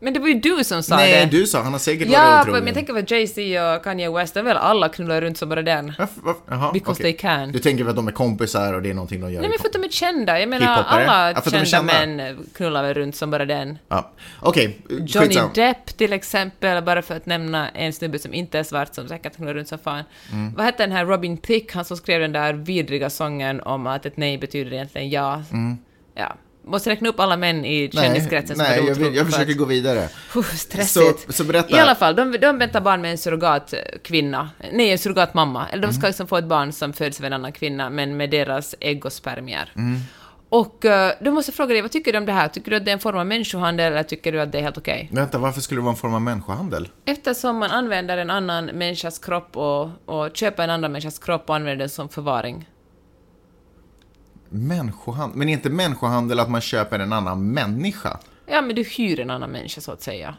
[0.00, 1.38] Men det var ju du som sa Nej, det.
[1.38, 2.66] du sa, han har säkert Ja, varit men otrogen.
[2.66, 5.92] jag tänker på Jay-Z och Kanye West, de väl alla knullar runt som bara den.
[6.48, 7.02] Jaha, Because okej.
[7.02, 7.52] they can.
[7.52, 9.40] Du tänker att de är kompisar och det är någonting de gör?
[9.40, 10.40] Nej men för att de är kända.
[10.40, 12.06] Jag menar, alla Ja, är kända, kända.
[12.06, 13.78] män knullar väl runt som bara den.
[13.88, 14.78] Ja, okej.
[14.88, 15.50] Johnny skitsam.
[15.54, 19.36] Depp till exempel, bara för att nämna en snubbe som inte är svart som säkert
[19.36, 20.02] knullar runt som fan.
[20.32, 20.54] Mm.
[20.54, 24.06] Vad hette den här Robin Thicke, han som skrev den där vidriga sången om att
[24.06, 25.42] ett nej betyder egentligen ja.
[26.14, 26.34] Ja.
[26.66, 27.90] Måste räkna upp alla män i Mm.
[27.94, 30.08] Nej, kändiskretsen som nej jag, vill, jag för försöker gå vidare.
[30.32, 31.26] Puh, stressigt.
[31.26, 31.76] Så, så berätta.
[31.76, 34.50] I alla fall, de, de väntar barn med en surrogatkvinna.
[34.72, 35.68] Nej, en surrogatmamma.
[35.68, 35.94] Eller de Mm.
[36.00, 39.04] ska liksom få ett barn som föds av en annan kvinna, men med deras ägg
[39.06, 39.72] och spermier.
[39.76, 40.00] Mm.
[40.48, 40.90] Och uh,
[41.20, 42.48] då måste fråga dig, vad tycker du om det här?
[42.48, 44.62] Tycker du att det är en form av människohandel, eller tycker du att det är
[44.62, 45.08] helt okej?
[45.12, 46.88] Vänta, varför skulle det vara en form av människohandel?
[47.04, 51.56] Eftersom man använder en annan människas kropp och, och köper en annan människas kropp och
[51.56, 52.68] använder den som förvaring.
[54.56, 55.38] Människohandel?
[55.38, 58.18] Men är inte människohandel att man köper en annan människa?
[58.46, 60.34] Ja, men du hyr en annan människa, så att säga.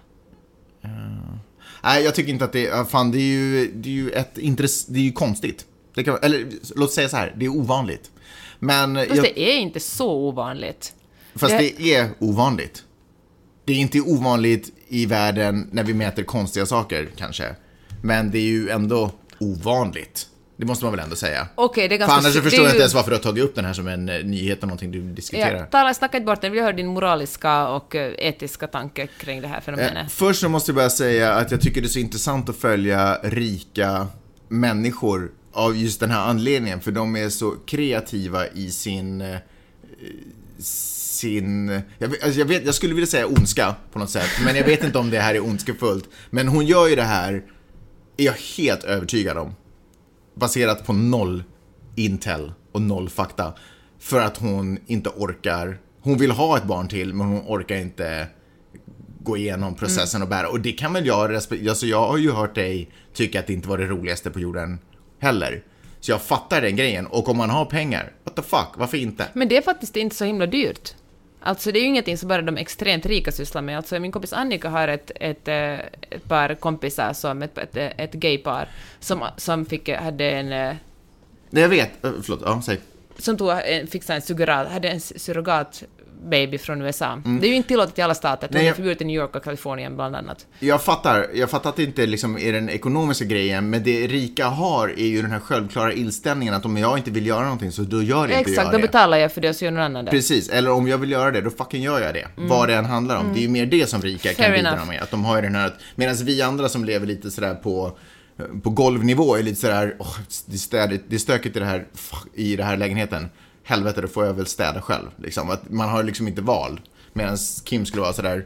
[1.84, 2.84] Nej, jag tycker inte att det är...
[2.84, 4.86] Fan, det är ju, det är ju ett intress...
[4.86, 5.66] Det är ju konstigt.
[5.96, 8.12] Det kan, eller låt säga så här, det är ovanligt.
[8.60, 8.96] Men...
[8.96, 10.94] Fast jag, det är inte så ovanligt.
[11.36, 12.84] fast det- det är ovanligt.
[13.66, 17.56] Det är inte ovanligt i världen när vi mäter konstiga saker, kanske.
[18.04, 20.28] Men det är ju ändå ovanligt.
[20.60, 21.48] Det måste man väl ändå säga.
[21.56, 22.18] Okej, det är För ganska...
[22.18, 23.88] annars så förstår jag ju- inte ens varför du har tagit upp den här som
[23.88, 25.58] en eh, nyhet och någonting du diskuterar.
[25.60, 29.42] Ja, tala, snacka inte bort den, vi hör din moraliska och eh, etiska tanke kring
[29.42, 30.12] det här Eh, fenomenet.
[30.12, 33.18] Först så måste jag bara säga att jag tycker det är så intressant att följa
[33.24, 34.08] rika
[34.48, 39.22] människor av just den här anledningen, för de är så kreativa i sin...
[39.22, 39.38] eh,
[40.60, 41.82] sin...
[41.98, 44.84] Jag, alltså jag, vet, jag skulle vilja säga ondska på något sätt, men jag vet
[44.84, 46.10] inte om det här är ondskefullt.
[46.30, 47.34] Men hon gör ju det här,
[48.18, 49.56] är jag helt övertygad om,
[50.38, 51.44] baserat på noll
[51.96, 53.54] intel och noll fakta.
[54.00, 58.28] För att hon inte orkar, hon vill ha ett barn till, men hon orkar inte
[59.20, 60.50] gå igenom processen och bära.
[60.50, 63.54] Och det kan väl jag respektera, alltså jag har ju hört dig tycka att det
[63.54, 64.80] inte var det roligaste på jorden
[65.20, 65.64] heller.
[66.00, 67.08] Så jag fattar den grejen.
[67.08, 69.26] Och om man har pengar, what the fuck, varför inte?
[69.34, 70.96] Men det är faktiskt inte så himla dyrt.
[71.40, 73.78] Alltså det är ju ingenting som bara de extremt rika sysslar med.
[73.78, 75.74] Alltså min kompis Annika har ett, ett, eh,
[76.10, 78.68] ett par kompisar, som ett, ett, ett gaypar,
[79.00, 80.52] som, som fick, hade en...
[80.52, 80.76] eh,
[81.50, 82.80] Nej, jag vet, Eh, förlåt, ja, säg.
[83.20, 83.52] Som tog,
[83.92, 85.84] fick en surrogat, hade en surrogat
[86.30, 87.06] baby från USA.
[87.26, 87.40] Mm.
[87.40, 89.44] Det är ju inte tillåtet i alla stater, det är förbjudet i New York och
[89.44, 90.46] Kalifornien bland annat.
[90.60, 94.46] Jag fattar, jag fattar att det inte liksom är den ekonomiska grejen, men det rika
[94.48, 97.82] har är ju den här självklara inställningen att om jag inte vill göra någonting så
[97.82, 98.82] då gör inte Exakt, jag då det.
[98.82, 100.12] betalar jag för det och så gör någon annan det.
[100.12, 102.28] Precis, eller om jag vill göra det, då fucking gör jag det.
[102.36, 103.34] Vad det än handlar om.
[103.34, 104.36] Det är ju mer det som rika Mm.
[104.36, 104.88] Fair kan bidra enough.
[104.88, 105.02] med.
[105.02, 107.98] Att de har ju den här, medan vi andra som lever lite sådär på,
[108.64, 110.16] på golvnivå är lite sådär, åh,
[110.46, 111.86] det, är städigt, det är stökigt i det här,
[112.34, 113.30] i den här lägenheten.
[113.68, 115.08] Helvete, då får jag väl städa själv.
[115.18, 115.50] Liksom.
[115.50, 116.82] Att man har liksom inte val.
[117.14, 118.46] Medan Kim skulle vara sådär,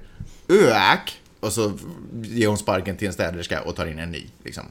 [0.50, 1.74] öak, och så
[2.22, 4.26] ger hon sparken till en städerska och tar in en ny.
[4.44, 4.64] Liksom.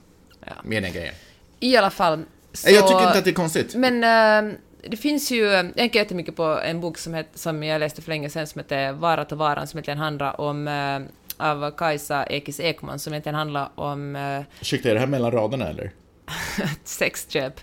[0.46, 0.53] Ja.
[0.62, 1.14] Med den grejen.
[1.61, 2.24] I alla fall.
[2.53, 3.74] Så, Jag tycker inte att det är konstigt.
[3.74, 4.55] Men äh,
[4.88, 8.09] det finns ju, jag tänker jättemycket på en bok som, het, som jag läste för
[8.09, 11.01] länge sedan som heter Varat och varan, som egentligen handlar om eh,
[11.46, 15.68] av Kajsa Ekis Ekman, som egentligen handlar om eh, Ursäkta, är det här mellan raderna
[15.68, 15.92] eller?
[16.84, 17.61] sexköp.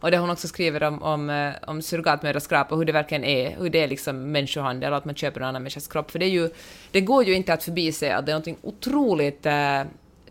[0.00, 3.56] Och det hon också skriver om, om, eh, om surrogatmödraskap och hur det verkligen är,
[3.56, 6.10] hur det är liksom människohandel och att man köper en annan människas kropp.
[6.10, 6.50] För det, är ju,
[6.90, 9.82] det går ju inte att förbise att det är något otroligt eh,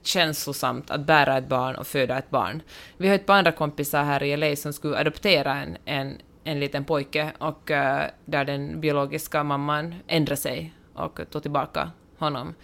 [0.03, 2.61] känslosamt att bära ett barn och föda ett barn.
[2.97, 6.59] Vi har ett par andra kompisar här i LA som skulle adoptera en, en, en
[6.59, 12.55] liten pojke och uh, där den biologiska mamman ändrade sig och tog tillbaka honom.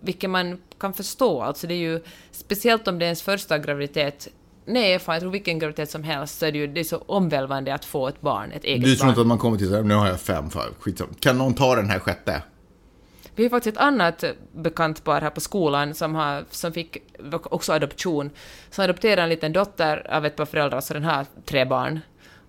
[0.00, 2.00] Vilket man kan förstå, alltså det är ju
[2.30, 4.28] speciellt om det är ens första graviditet
[4.64, 7.74] Nej, jag tror vilken graviditet som helst så är det ju det är så omvälvande
[7.74, 8.90] att få ett barn, ett eget barn.
[8.90, 11.10] Du tror inte att man kommer till så här, nu har jag fem, fan, skitsamma.
[11.20, 12.42] Kan någon ta den här sjätte?
[13.34, 16.96] Vi har faktiskt ett annat bekant par här på skolan som, har, som fick
[17.32, 18.30] också adoption.
[18.70, 22.00] Som adopterade en liten dotter av ett par föräldrar, så den har tre barn.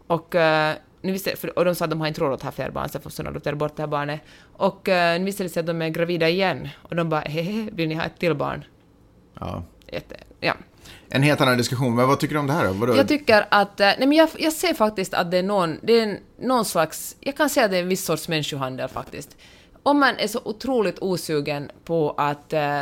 [0.08, 2.52] Och, uh, nu visste, för, och de sa att de har inte råd att ha
[2.52, 4.22] fler barn, så de adoptera bort det här barnet.
[4.54, 6.70] Och uh, nu visade det sig att de är gravida igen.
[6.82, 8.66] Och de bara, hehe, vill ni ha ett till barn?
[9.40, 9.64] Ja.
[9.88, 10.54] Jätte, ja.
[11.10, 12.74] En helt annan diskussion, men vad tycker du om det här då?
[12.74, 12.96] Vadå?
[12.96, 16.00] Jag tycker att, eh, nej men jag, jag ser faktiskt att det är någon, det
[16.00, 19.38] är någon slags, jag kan säga att det är en viss sorts människohandel faktiskt
[19.84, 22.82] om man är så otroligt osugen på att eh,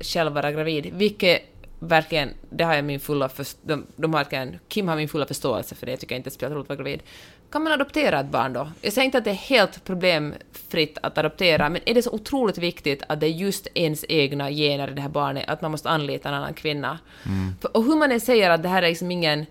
[0.00, 1.42] själv vara gravid, vilket
[1.78, 5.26] verkligen, det har jag min fulla först, de, de har verkligen, Kim har min fulla
[5.26, 7.02] förståelse för det, jag tycker inte det spelar roligt att vara gravid.
[7.50, 8.70] Kan man adoptera ett barn då?
[8.80, 12.58] Jag säger inte att det är helt problemfritt att adoptera, men är det så otroligt
[12.58, 15.88] viktigt att det är just ens egna gener i det här barnet, att man måste
[15.90, 16.98] anlita en annan kvinna?
[17.26, 17.54] Mm.
[17.60, 19.46] För, och hur man än säger att det här är liksom ingen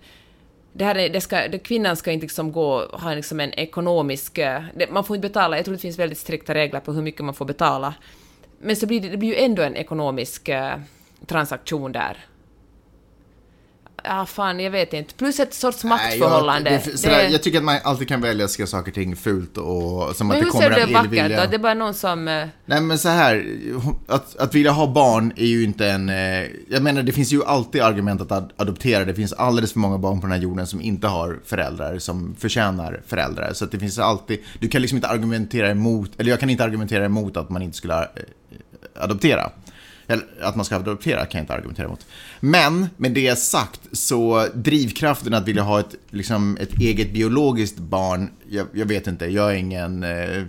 [0.72, 4.38] det här är, det ska, det, kvinnan ska inte liksom gå, ha liksom en ekonomisk...
[4.38, 7.02] Eh, det, man får inte betala, jag tror det finns väldigt strikta regler på hur
[7.02, 7.94] mycket man får betala.
[8.60, 10.78] Men så blir det, det blir ju ändå en ekonomisk eh,
[11.26, 12.16] transaktion där.
[14.04, 15.14] Ja, fan, jag vet inte.
[15.14, 16.70] Plus ett sorts maktförhållande.
[16.70, 18.94] Nej, jag, det, det, jag tycker att man alltid kan välja att skriva saker och
[18.94, 21.00] ting fult och som men att det kommer av illvilja.
[21.00, 21.50] hur ser det vackert då?
[21.50, 22.28] Det är bara någon som...
[22.28, 23.46] Eh, Nej, men så här.
[24.06, 26.08] Att, att vilja ha barn är ju inte en...
[26.08, 29.04] Eh, jag menar, det finns ju alltid argument att adoptera.
[29.04, 32.36] Det finns alldeles för många barn på den här jorden som inte har föräldrar, som
[32.38, 33.52] förtjänar föräldrar.
[33.52, 34.38] Så att det finns alltid...
[34.58, 37.76] Du kan liksom inte argumentera emot, eller jag kan inte argumentera emot att man inte
[37.76, 38.06] skulle eh,
[39.02, 39.50] adoptera.
[40.10, 42.06] Eller att man ska adoptera kan jag inte argumentera emot.
[42.40, 48.30] Men med det sagt så drivkraften att vilja ha ett, liksom, ett eget biologiskt barn,
[48.48, 50.02] jag, jag vet inte, jag är ingen...
[50.02, 50.42] Eh...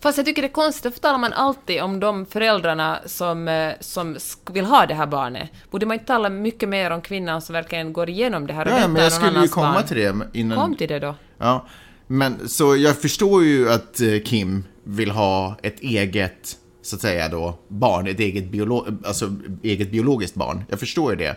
[0.00, 3.72] Fast jag tycker det är konstigt, för talar man alltid om de föräldrarna som, eh,
[3.80, 4.16] som
[4.50, 5.50] vill ha det här barnet.
[5.70, 8.72] Borde man inte tala mycket mer om kvinnan som verkligen går igenom det här och
[8.72, 9.86] Ja, men jag skulle ju komma barn.
[9.86, 10.58] till det innan...
[10.58, 11.14] Kom till det då.
[11.38, 11.66] Ja,
[12.06, 17.28] men så jag förstår ju att eh, Kim vill ha ett eget så att säga
[17.28, 20.64] då, barn, ett eget, biolo alltså, eget biologiskt barn.
[20.68, 21.36] Jag förstår ju det.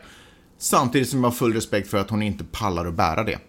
[0.58, 3.40] Samtidigt som jag har full respekt för att hon inte pallar att bära det.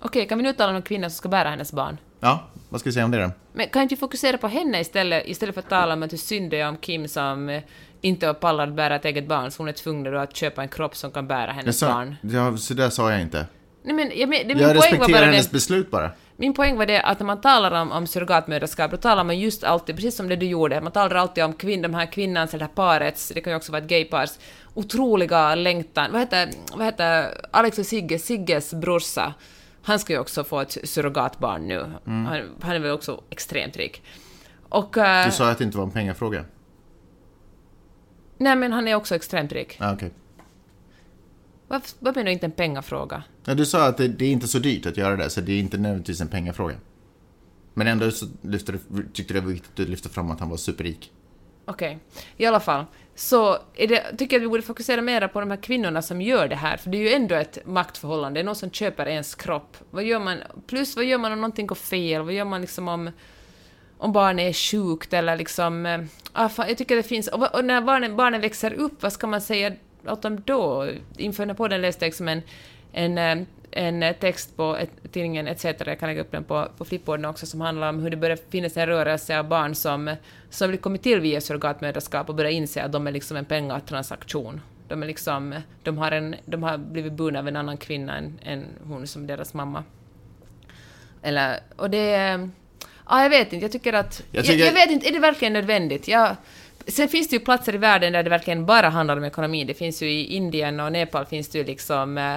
[0.00, 1.96] Okej, kan vi nu tala om en kvinna som ska bära hennes barn?
[2.20, 3.30] Ja, vad ska vi säga om det då?
[3.52, 6.18] Men kan inte vi fokusera på henne istället, istället för att tala om att hur
[6.18, 7.62] synd det är om Kim som eh,
[8.00, 10.96] inte pallar att bära ett eget barn, så hon är tvungen att köpa en kropp
[10.96, 12.16] som kan bära hennes sa, barn.
[12.22, 13.46] Ja, så där sa jag inte.
[13.82, 16.10] Nej, men, jag, men, det, jag respekterar hennes det, beslut bara.
[16.40, 19.64] Min poäng var det att när man talar om, om surrogatmödraskap, då talar man just
[19.64, 22.58] alltid, precis som det du gjorde, man talar alltid om kvinn, de här kvinnans, eller
[22.58, 24.30] det här parets, det kan ju också vara ett gaypars,
[24.74, 26.12] otroliga längtan.
[26.12, 29.34] Vad heter, vad heter Alex och Sigge, Sigges brorsa?
[29.82, 31.80] Han ska ju också få ett surrogatbarn nu.
[32.06, 32.26] Mm.
[32.26, 34.02] Han, han, är väl också extremt rik.
[34.68, 36.44] Och, uh, du sa att det inte var en pengafråga.
[38.38, 39.76] Nej, men han är också extremt rik.
[39.80, 40.10] Ah, okay.
[41.68, 43.22] Vad, vad menar du inte en pengafråga?
[43.44, 45.52] Ja, du sa att det, det, är inte så dyrt att göra det, så det
[45.52, 46.74] är inte nödvändigtvis en pengafråga.
[47.74, 50.56] Men ändå så tyckte du, tyckte det var viktigt att lyfta fram att han var
[50.56, 51.12] superrik.
[51.64, 52.24] Okej, okay.
[52.36, 52.84] i alla fall.
[53.14, 56.22] Så är det, tycker jag att vi borde fokusera mer på de här kvinnorna som
[56.22, 59.08] gör det här, för det är ju ändå ett maktförhållande, det är någon som köper
[59.08, 59.76] ens kropp.
[59.90, 62.88] Vad gör man, plus vad gör man om någonting går fel, vad gör man liksom
[62.88, 63.10] om,
[63.98, 65.86] om barnet är sjukt eller liksom...
[65.86, 66.00] Eh,
[66.32, 67.28] ah, fan, jag tycker det finns...
[67.28, 69.72] Och, och när barnen, barnen växer upp, vad ska man säga
[70.06, 70.88] åt dem då?
[71.16, 72.42] Inför den här podden läste jag liksom en,
[72.92, 76.84] en, eh, en text på ett, tidningen ETC, jag kan lägga upp den på, på
[76.84, 80.16] Flipboarden också, som handlar om hur det börjar finnas en rörelse av barn som,
[80.50, 84.60] som kommit till via surrogatmödraskap och börjar inse att de är liksom en pengatransaktion.
[84.88, 88.38] De, är liksom, de, har en, de har blivit burna av en annan kvinna än,
[88.42, 89.84] än hon som deras mamma.
[91.22, 92.10] Eller, och det...
[93.08, 94.22] Ja, jag vet inte, jag tycker att...
[94.30, 94.58] Jag, tycker...
[94.58, 96.08] jag, jag vet inte, är det verkligen nödvändigt?
[96.08, 96.36] Jag,
[96.86, 99.64] Sen finns det ju platser i världen där det verkligen bara handlar om ekonomi.
[99.64, 102.36] Det finns ju i Indien och Nepal finns det ju liksom eh,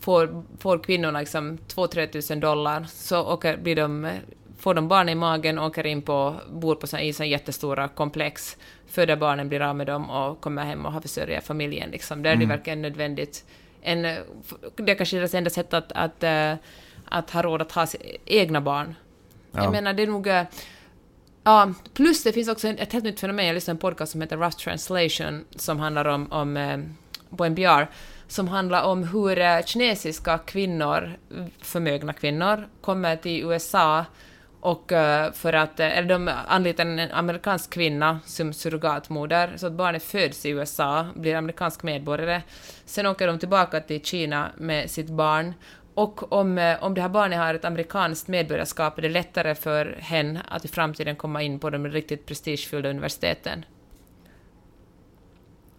[0.00, 4.10] får, får kvinnorna liksom 2-3 tusen dollar så åker, blir de,
[4.58, 8.56] får de barn i magen, åker in på, bor på så, i så jättestora komplex,
[8.86, 11.90] föder barnen, blir av med dem och kommer hem och har försörjer familjen.
[11.90, 12.22] Liksom.
[12.22, 12.56] Där är det mm.
[12.56, 13.44] verkligen nödvändigt.
[13.82, 14.02] en,
[14.76, 16.54] det är kanske deras enda sätt att, att, eh,
[17.04, 17.86] att ha råd att ha
[18.24, 18.94] egna barn.
[19.52, 19.62] Ja.
[19.62, 20.26] Jag menar, det är nog...
[20.26, 20.44] eh,
[21.48, 23.46] Ja, plus det finns också ett helt nytt fenomen.
[23.46, 26.78] Jag lyssnade på en podcast som heter Rough Translation som handlar om, om eh,
[27.36, 27.86] på NPR,
[28.28, 31.12] som handlar om hur eh, kinesiska kvinnor,
[31.58, 34.04] förmögna kvinnor, kommer till USA
[34.60, 39.72] och eh, för att, eh, eller de anlitar en amerikansk kvinna som surrogatmoder, så att
[39.72, 42.42] barnet föds i USA, blir amerikansk medborgare.
[42.84, 45.54] Sen åker de tillbaka till Kina med sitt barn
[45.94, 50.42] och om, om det här barnet har ett amerikanskt medborgarskap är det lättare för henne
[50.48, 53.64] att i framtiden komma in på de riktigt prestigefyllda universiteten.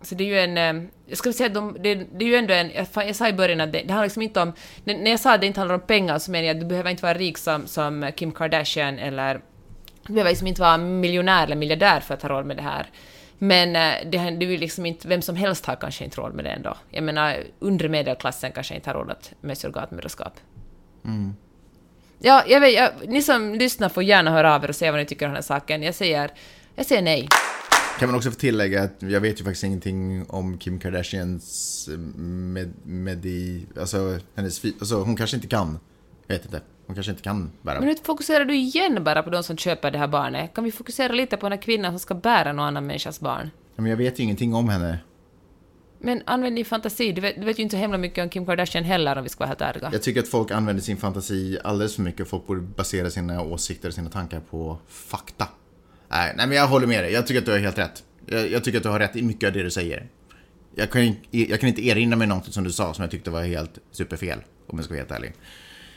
[0.02, 0.58] Så det är ju en...
[0.58, 2.72] eh, Jag skulle säga att de, det, det är ju ändå en...
[2.76, 4.54] Jag, jag sa i början att det, det handlar liksom inte om...
[4.84, 6.90] När jag sa att det inte handlar om pengar så menar jag att du behöver
[6.90, 9.42] inte vara rik som, som Kim Kardashian eller...
[10.08, 12.86] Du behöver liksom inte vara miljonär eller miljardär för att ha råd med det här.
[13.38, 15.08] Men eh, det, är ju liksom inte...
[15.08, 16.78] Vem som helst har kanske inte råd med det ändå.
[16.90, 20.34] Jag menar, undre medelklassen kanske inte har råd med surrogatmödraskap.
[22.20, 25.00] Ja, jag vet, jag, ni som lyssnar får gärna höra av er och säga vad
[25.00, 25.84] ni tycker om den här saken.
[25.84, 26.32] Jag säger,
[26.76, 27.28] jag säger nej.
[28.00, 31.98] Kan man också få tillägga att jag vet ju faktiskt ingenting om Kim Kardashians eh,
[31.98, 35.80] med, med i, alltså hennes, alltså hon kanske inte kan,
[36.28, 37.80] jag vet inte, hon kanske inte kan bära.
[37.80, 40.54] Men nu fokuserar du igen bara på de som köper det här barnet.
[40.54, 43.50] Kan vi fokusera lite på den här kvinnan som ska bära någon annan människas barn?
[43.76, 45.00] Men jag vet ju ingenting om henne.
[46.02, 47.12] Men använd din fantasi.
[47.12, 49.30] Du vet, du vet ju inte så himla mycket om Kim Kardashian heller om vi
[49.30, 49.90] ska vara helt ärliga.
[49.92, 52.28] Jag tycker att folk använder sin fantasi alldeles för mycket.
[52.28, 55.48] Folk borde basera sina åsikter och sina tankar på fakta.
[56.12, 57.14] Nej, nej men jag håller med dig.
[57.14, 58.04] Jag tycker att du har helt rätt.
[58.26, 60.08] Jag, jag tycker att du har rätt i mycket av det du säger.
[60.76, 63.42] Jag kan, jag kan inte erinra mig något som du sa som jag tyckte var
[63.44, 65.34] helt superfel, om jag ska vara helt ärlig.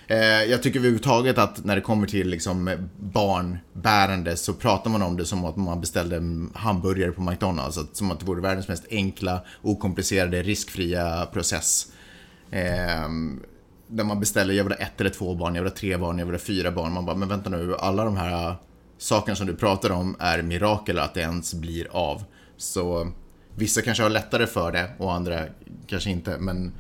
[0.07, 5.17] Eh, jag tycker överhuvudtaget att när det kommer till liksom barnbärande så pratar man om
[5.17, 7.79] det som att man beställde en hamburgare på McDonalds.
[7.79, 11.87] Att- Som att det vore världens mest enkla, okomplicerade, riskfria process.
[12.51, 13.41] Ehm,
[13.89, 16.19] där man beställer, jag vill ha ett eller två barn, jag vill ha tre barn,
[16.19, 16.93] jag vill ha fyra barn.
[16.93, 18.55] Man bara, men vänta nu, alla de här
[19.03, 22.25] sakerna som du pratar om är mirakel att det ens blir av.
[22.57, 23.13] Så
[23.57, 25.45] vissa kanske har lättare för det och andra
[25.87, 26.73] kanske inte, men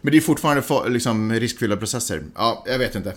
[0.00, 2.24] men det är fortfarande fa- liksom, riskfyllda processer.
[2.34, 3.10] Ja, jag vet inte.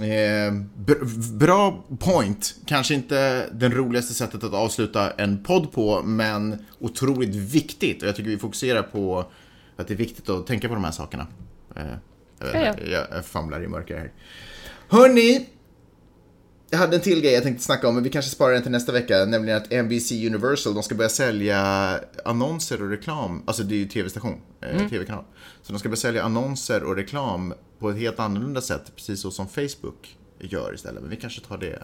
[0.00, 2.54] Eh, br- bra point.
[2.66, 8.02] Kanske inte den roligaste sättet att avsluta en podd på, men otroligt viktigt.
[8.02, 9.26] Och jag tycker vi fokuserar på
[9.76, 11.26] att det är viktigt att tänka på de här sakerna.
[11.76, 11.82] Eh,
[12.38, 14.12] jag, vet, Ja, inte, jag famlar i mörker här.
[14.88, 15.46] Hörni!
[16.70, 18.72] Jag hade en till grej jag tänkte snacka om, men vi kanske sparar den till
[18.72, 19.24] nästa vecka.
[19.24, 21.60] Nämligen att NBC Universal, de ska börja sälja
[22.24, 23.42] annonser och reklam.
[23.46, 25.24] Alltså det är ju tv-station, eh, tv-kanal.
[25.62, 28.92] Så de ska börja sälja annonser och reklam på ett helt annorlunda sätt.
[28.96, 31.00] Precis så som Facebook gör istället.
[31.02, 31.78] Men vi kanske tar det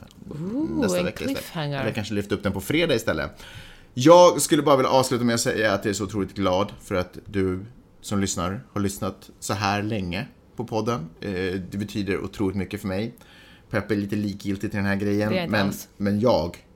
[0.80, 1.44] nästa en vecka istället.
[1.80, 3.30] Eller kanske lyfta upp den på fredag istället.
[3.94, 6.94] Jag skulle bara vilja avsluta med att säga att jag är så otroligt glad för
[6.94, 7.64] att du
[8.00, 10.26] som lyssnar har lyssnat så här länge
[10.56, 11.06] på podden.
[11.20, 11.30] Eh,
[11.70, 13.14] Det betyder otroligt mycket för mig.
[13.74, 15.50] Peppe är lite likgiltig till den här grejen.
[15.50, 15.88] Men, alls.
[15.96, 16.66] men jag,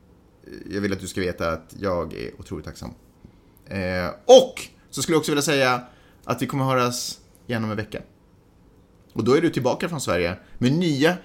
[0.70, 2.90] jag vill att du ska veta att jag är otroligt tacksam.
[3.66, 5.80] Eh, och så skulle jag också vilja säga
[6.24, 8.02] att vi kommer höras igen om en vecka.
[9.12, 11.16] Och då är du tillbaka från Sverige med nya,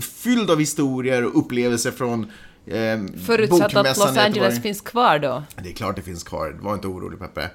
[0.00, 2.30] fylld av historier och upplevelser från
[2.66, 5.42] eh, Förutsatt att Los Angeles finns kvar då.
[5.62, 7.50] Det är klart det finns kvar, var inte orolig Peppe.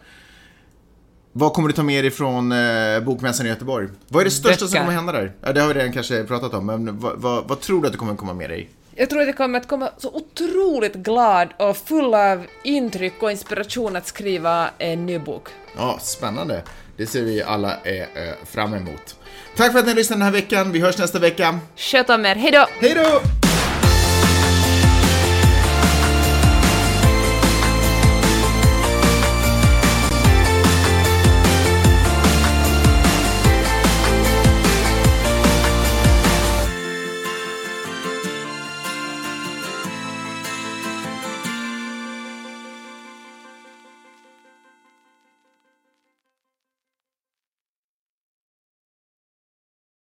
[1.32, 3.88] Vad kommer du ta med dig från eh, Bokmässan i Göteborg?
[4.08, 4.80] Vad är det största som Böcker.
[4.80, 5.32] kommer hända där?
[5.42, 7.94] Ja, det har vi redan kanske pratat om, men vad, vad, vad tror du att
[7.94, 8.70] du kommer komma med dig?
[8.96, 13.32] Jag tror att jag kommer att komma så otroligt glad och full av intryck och
[13.32, 15.48] inspiration att skriva en ny bok.
[15.78, 16.64] Ja, spännande.
[16.98, 19.16] Det ser vi alla eh, eh, fram emot.
[19.58, 20.72] Tack för att ni lyssnade den här veckan.
[20.72, 21.60] Vi hörs nästa vecka.
[21.76, 22.66] Sköt om er, hejdå!
[22.80, 23.47] Hej då!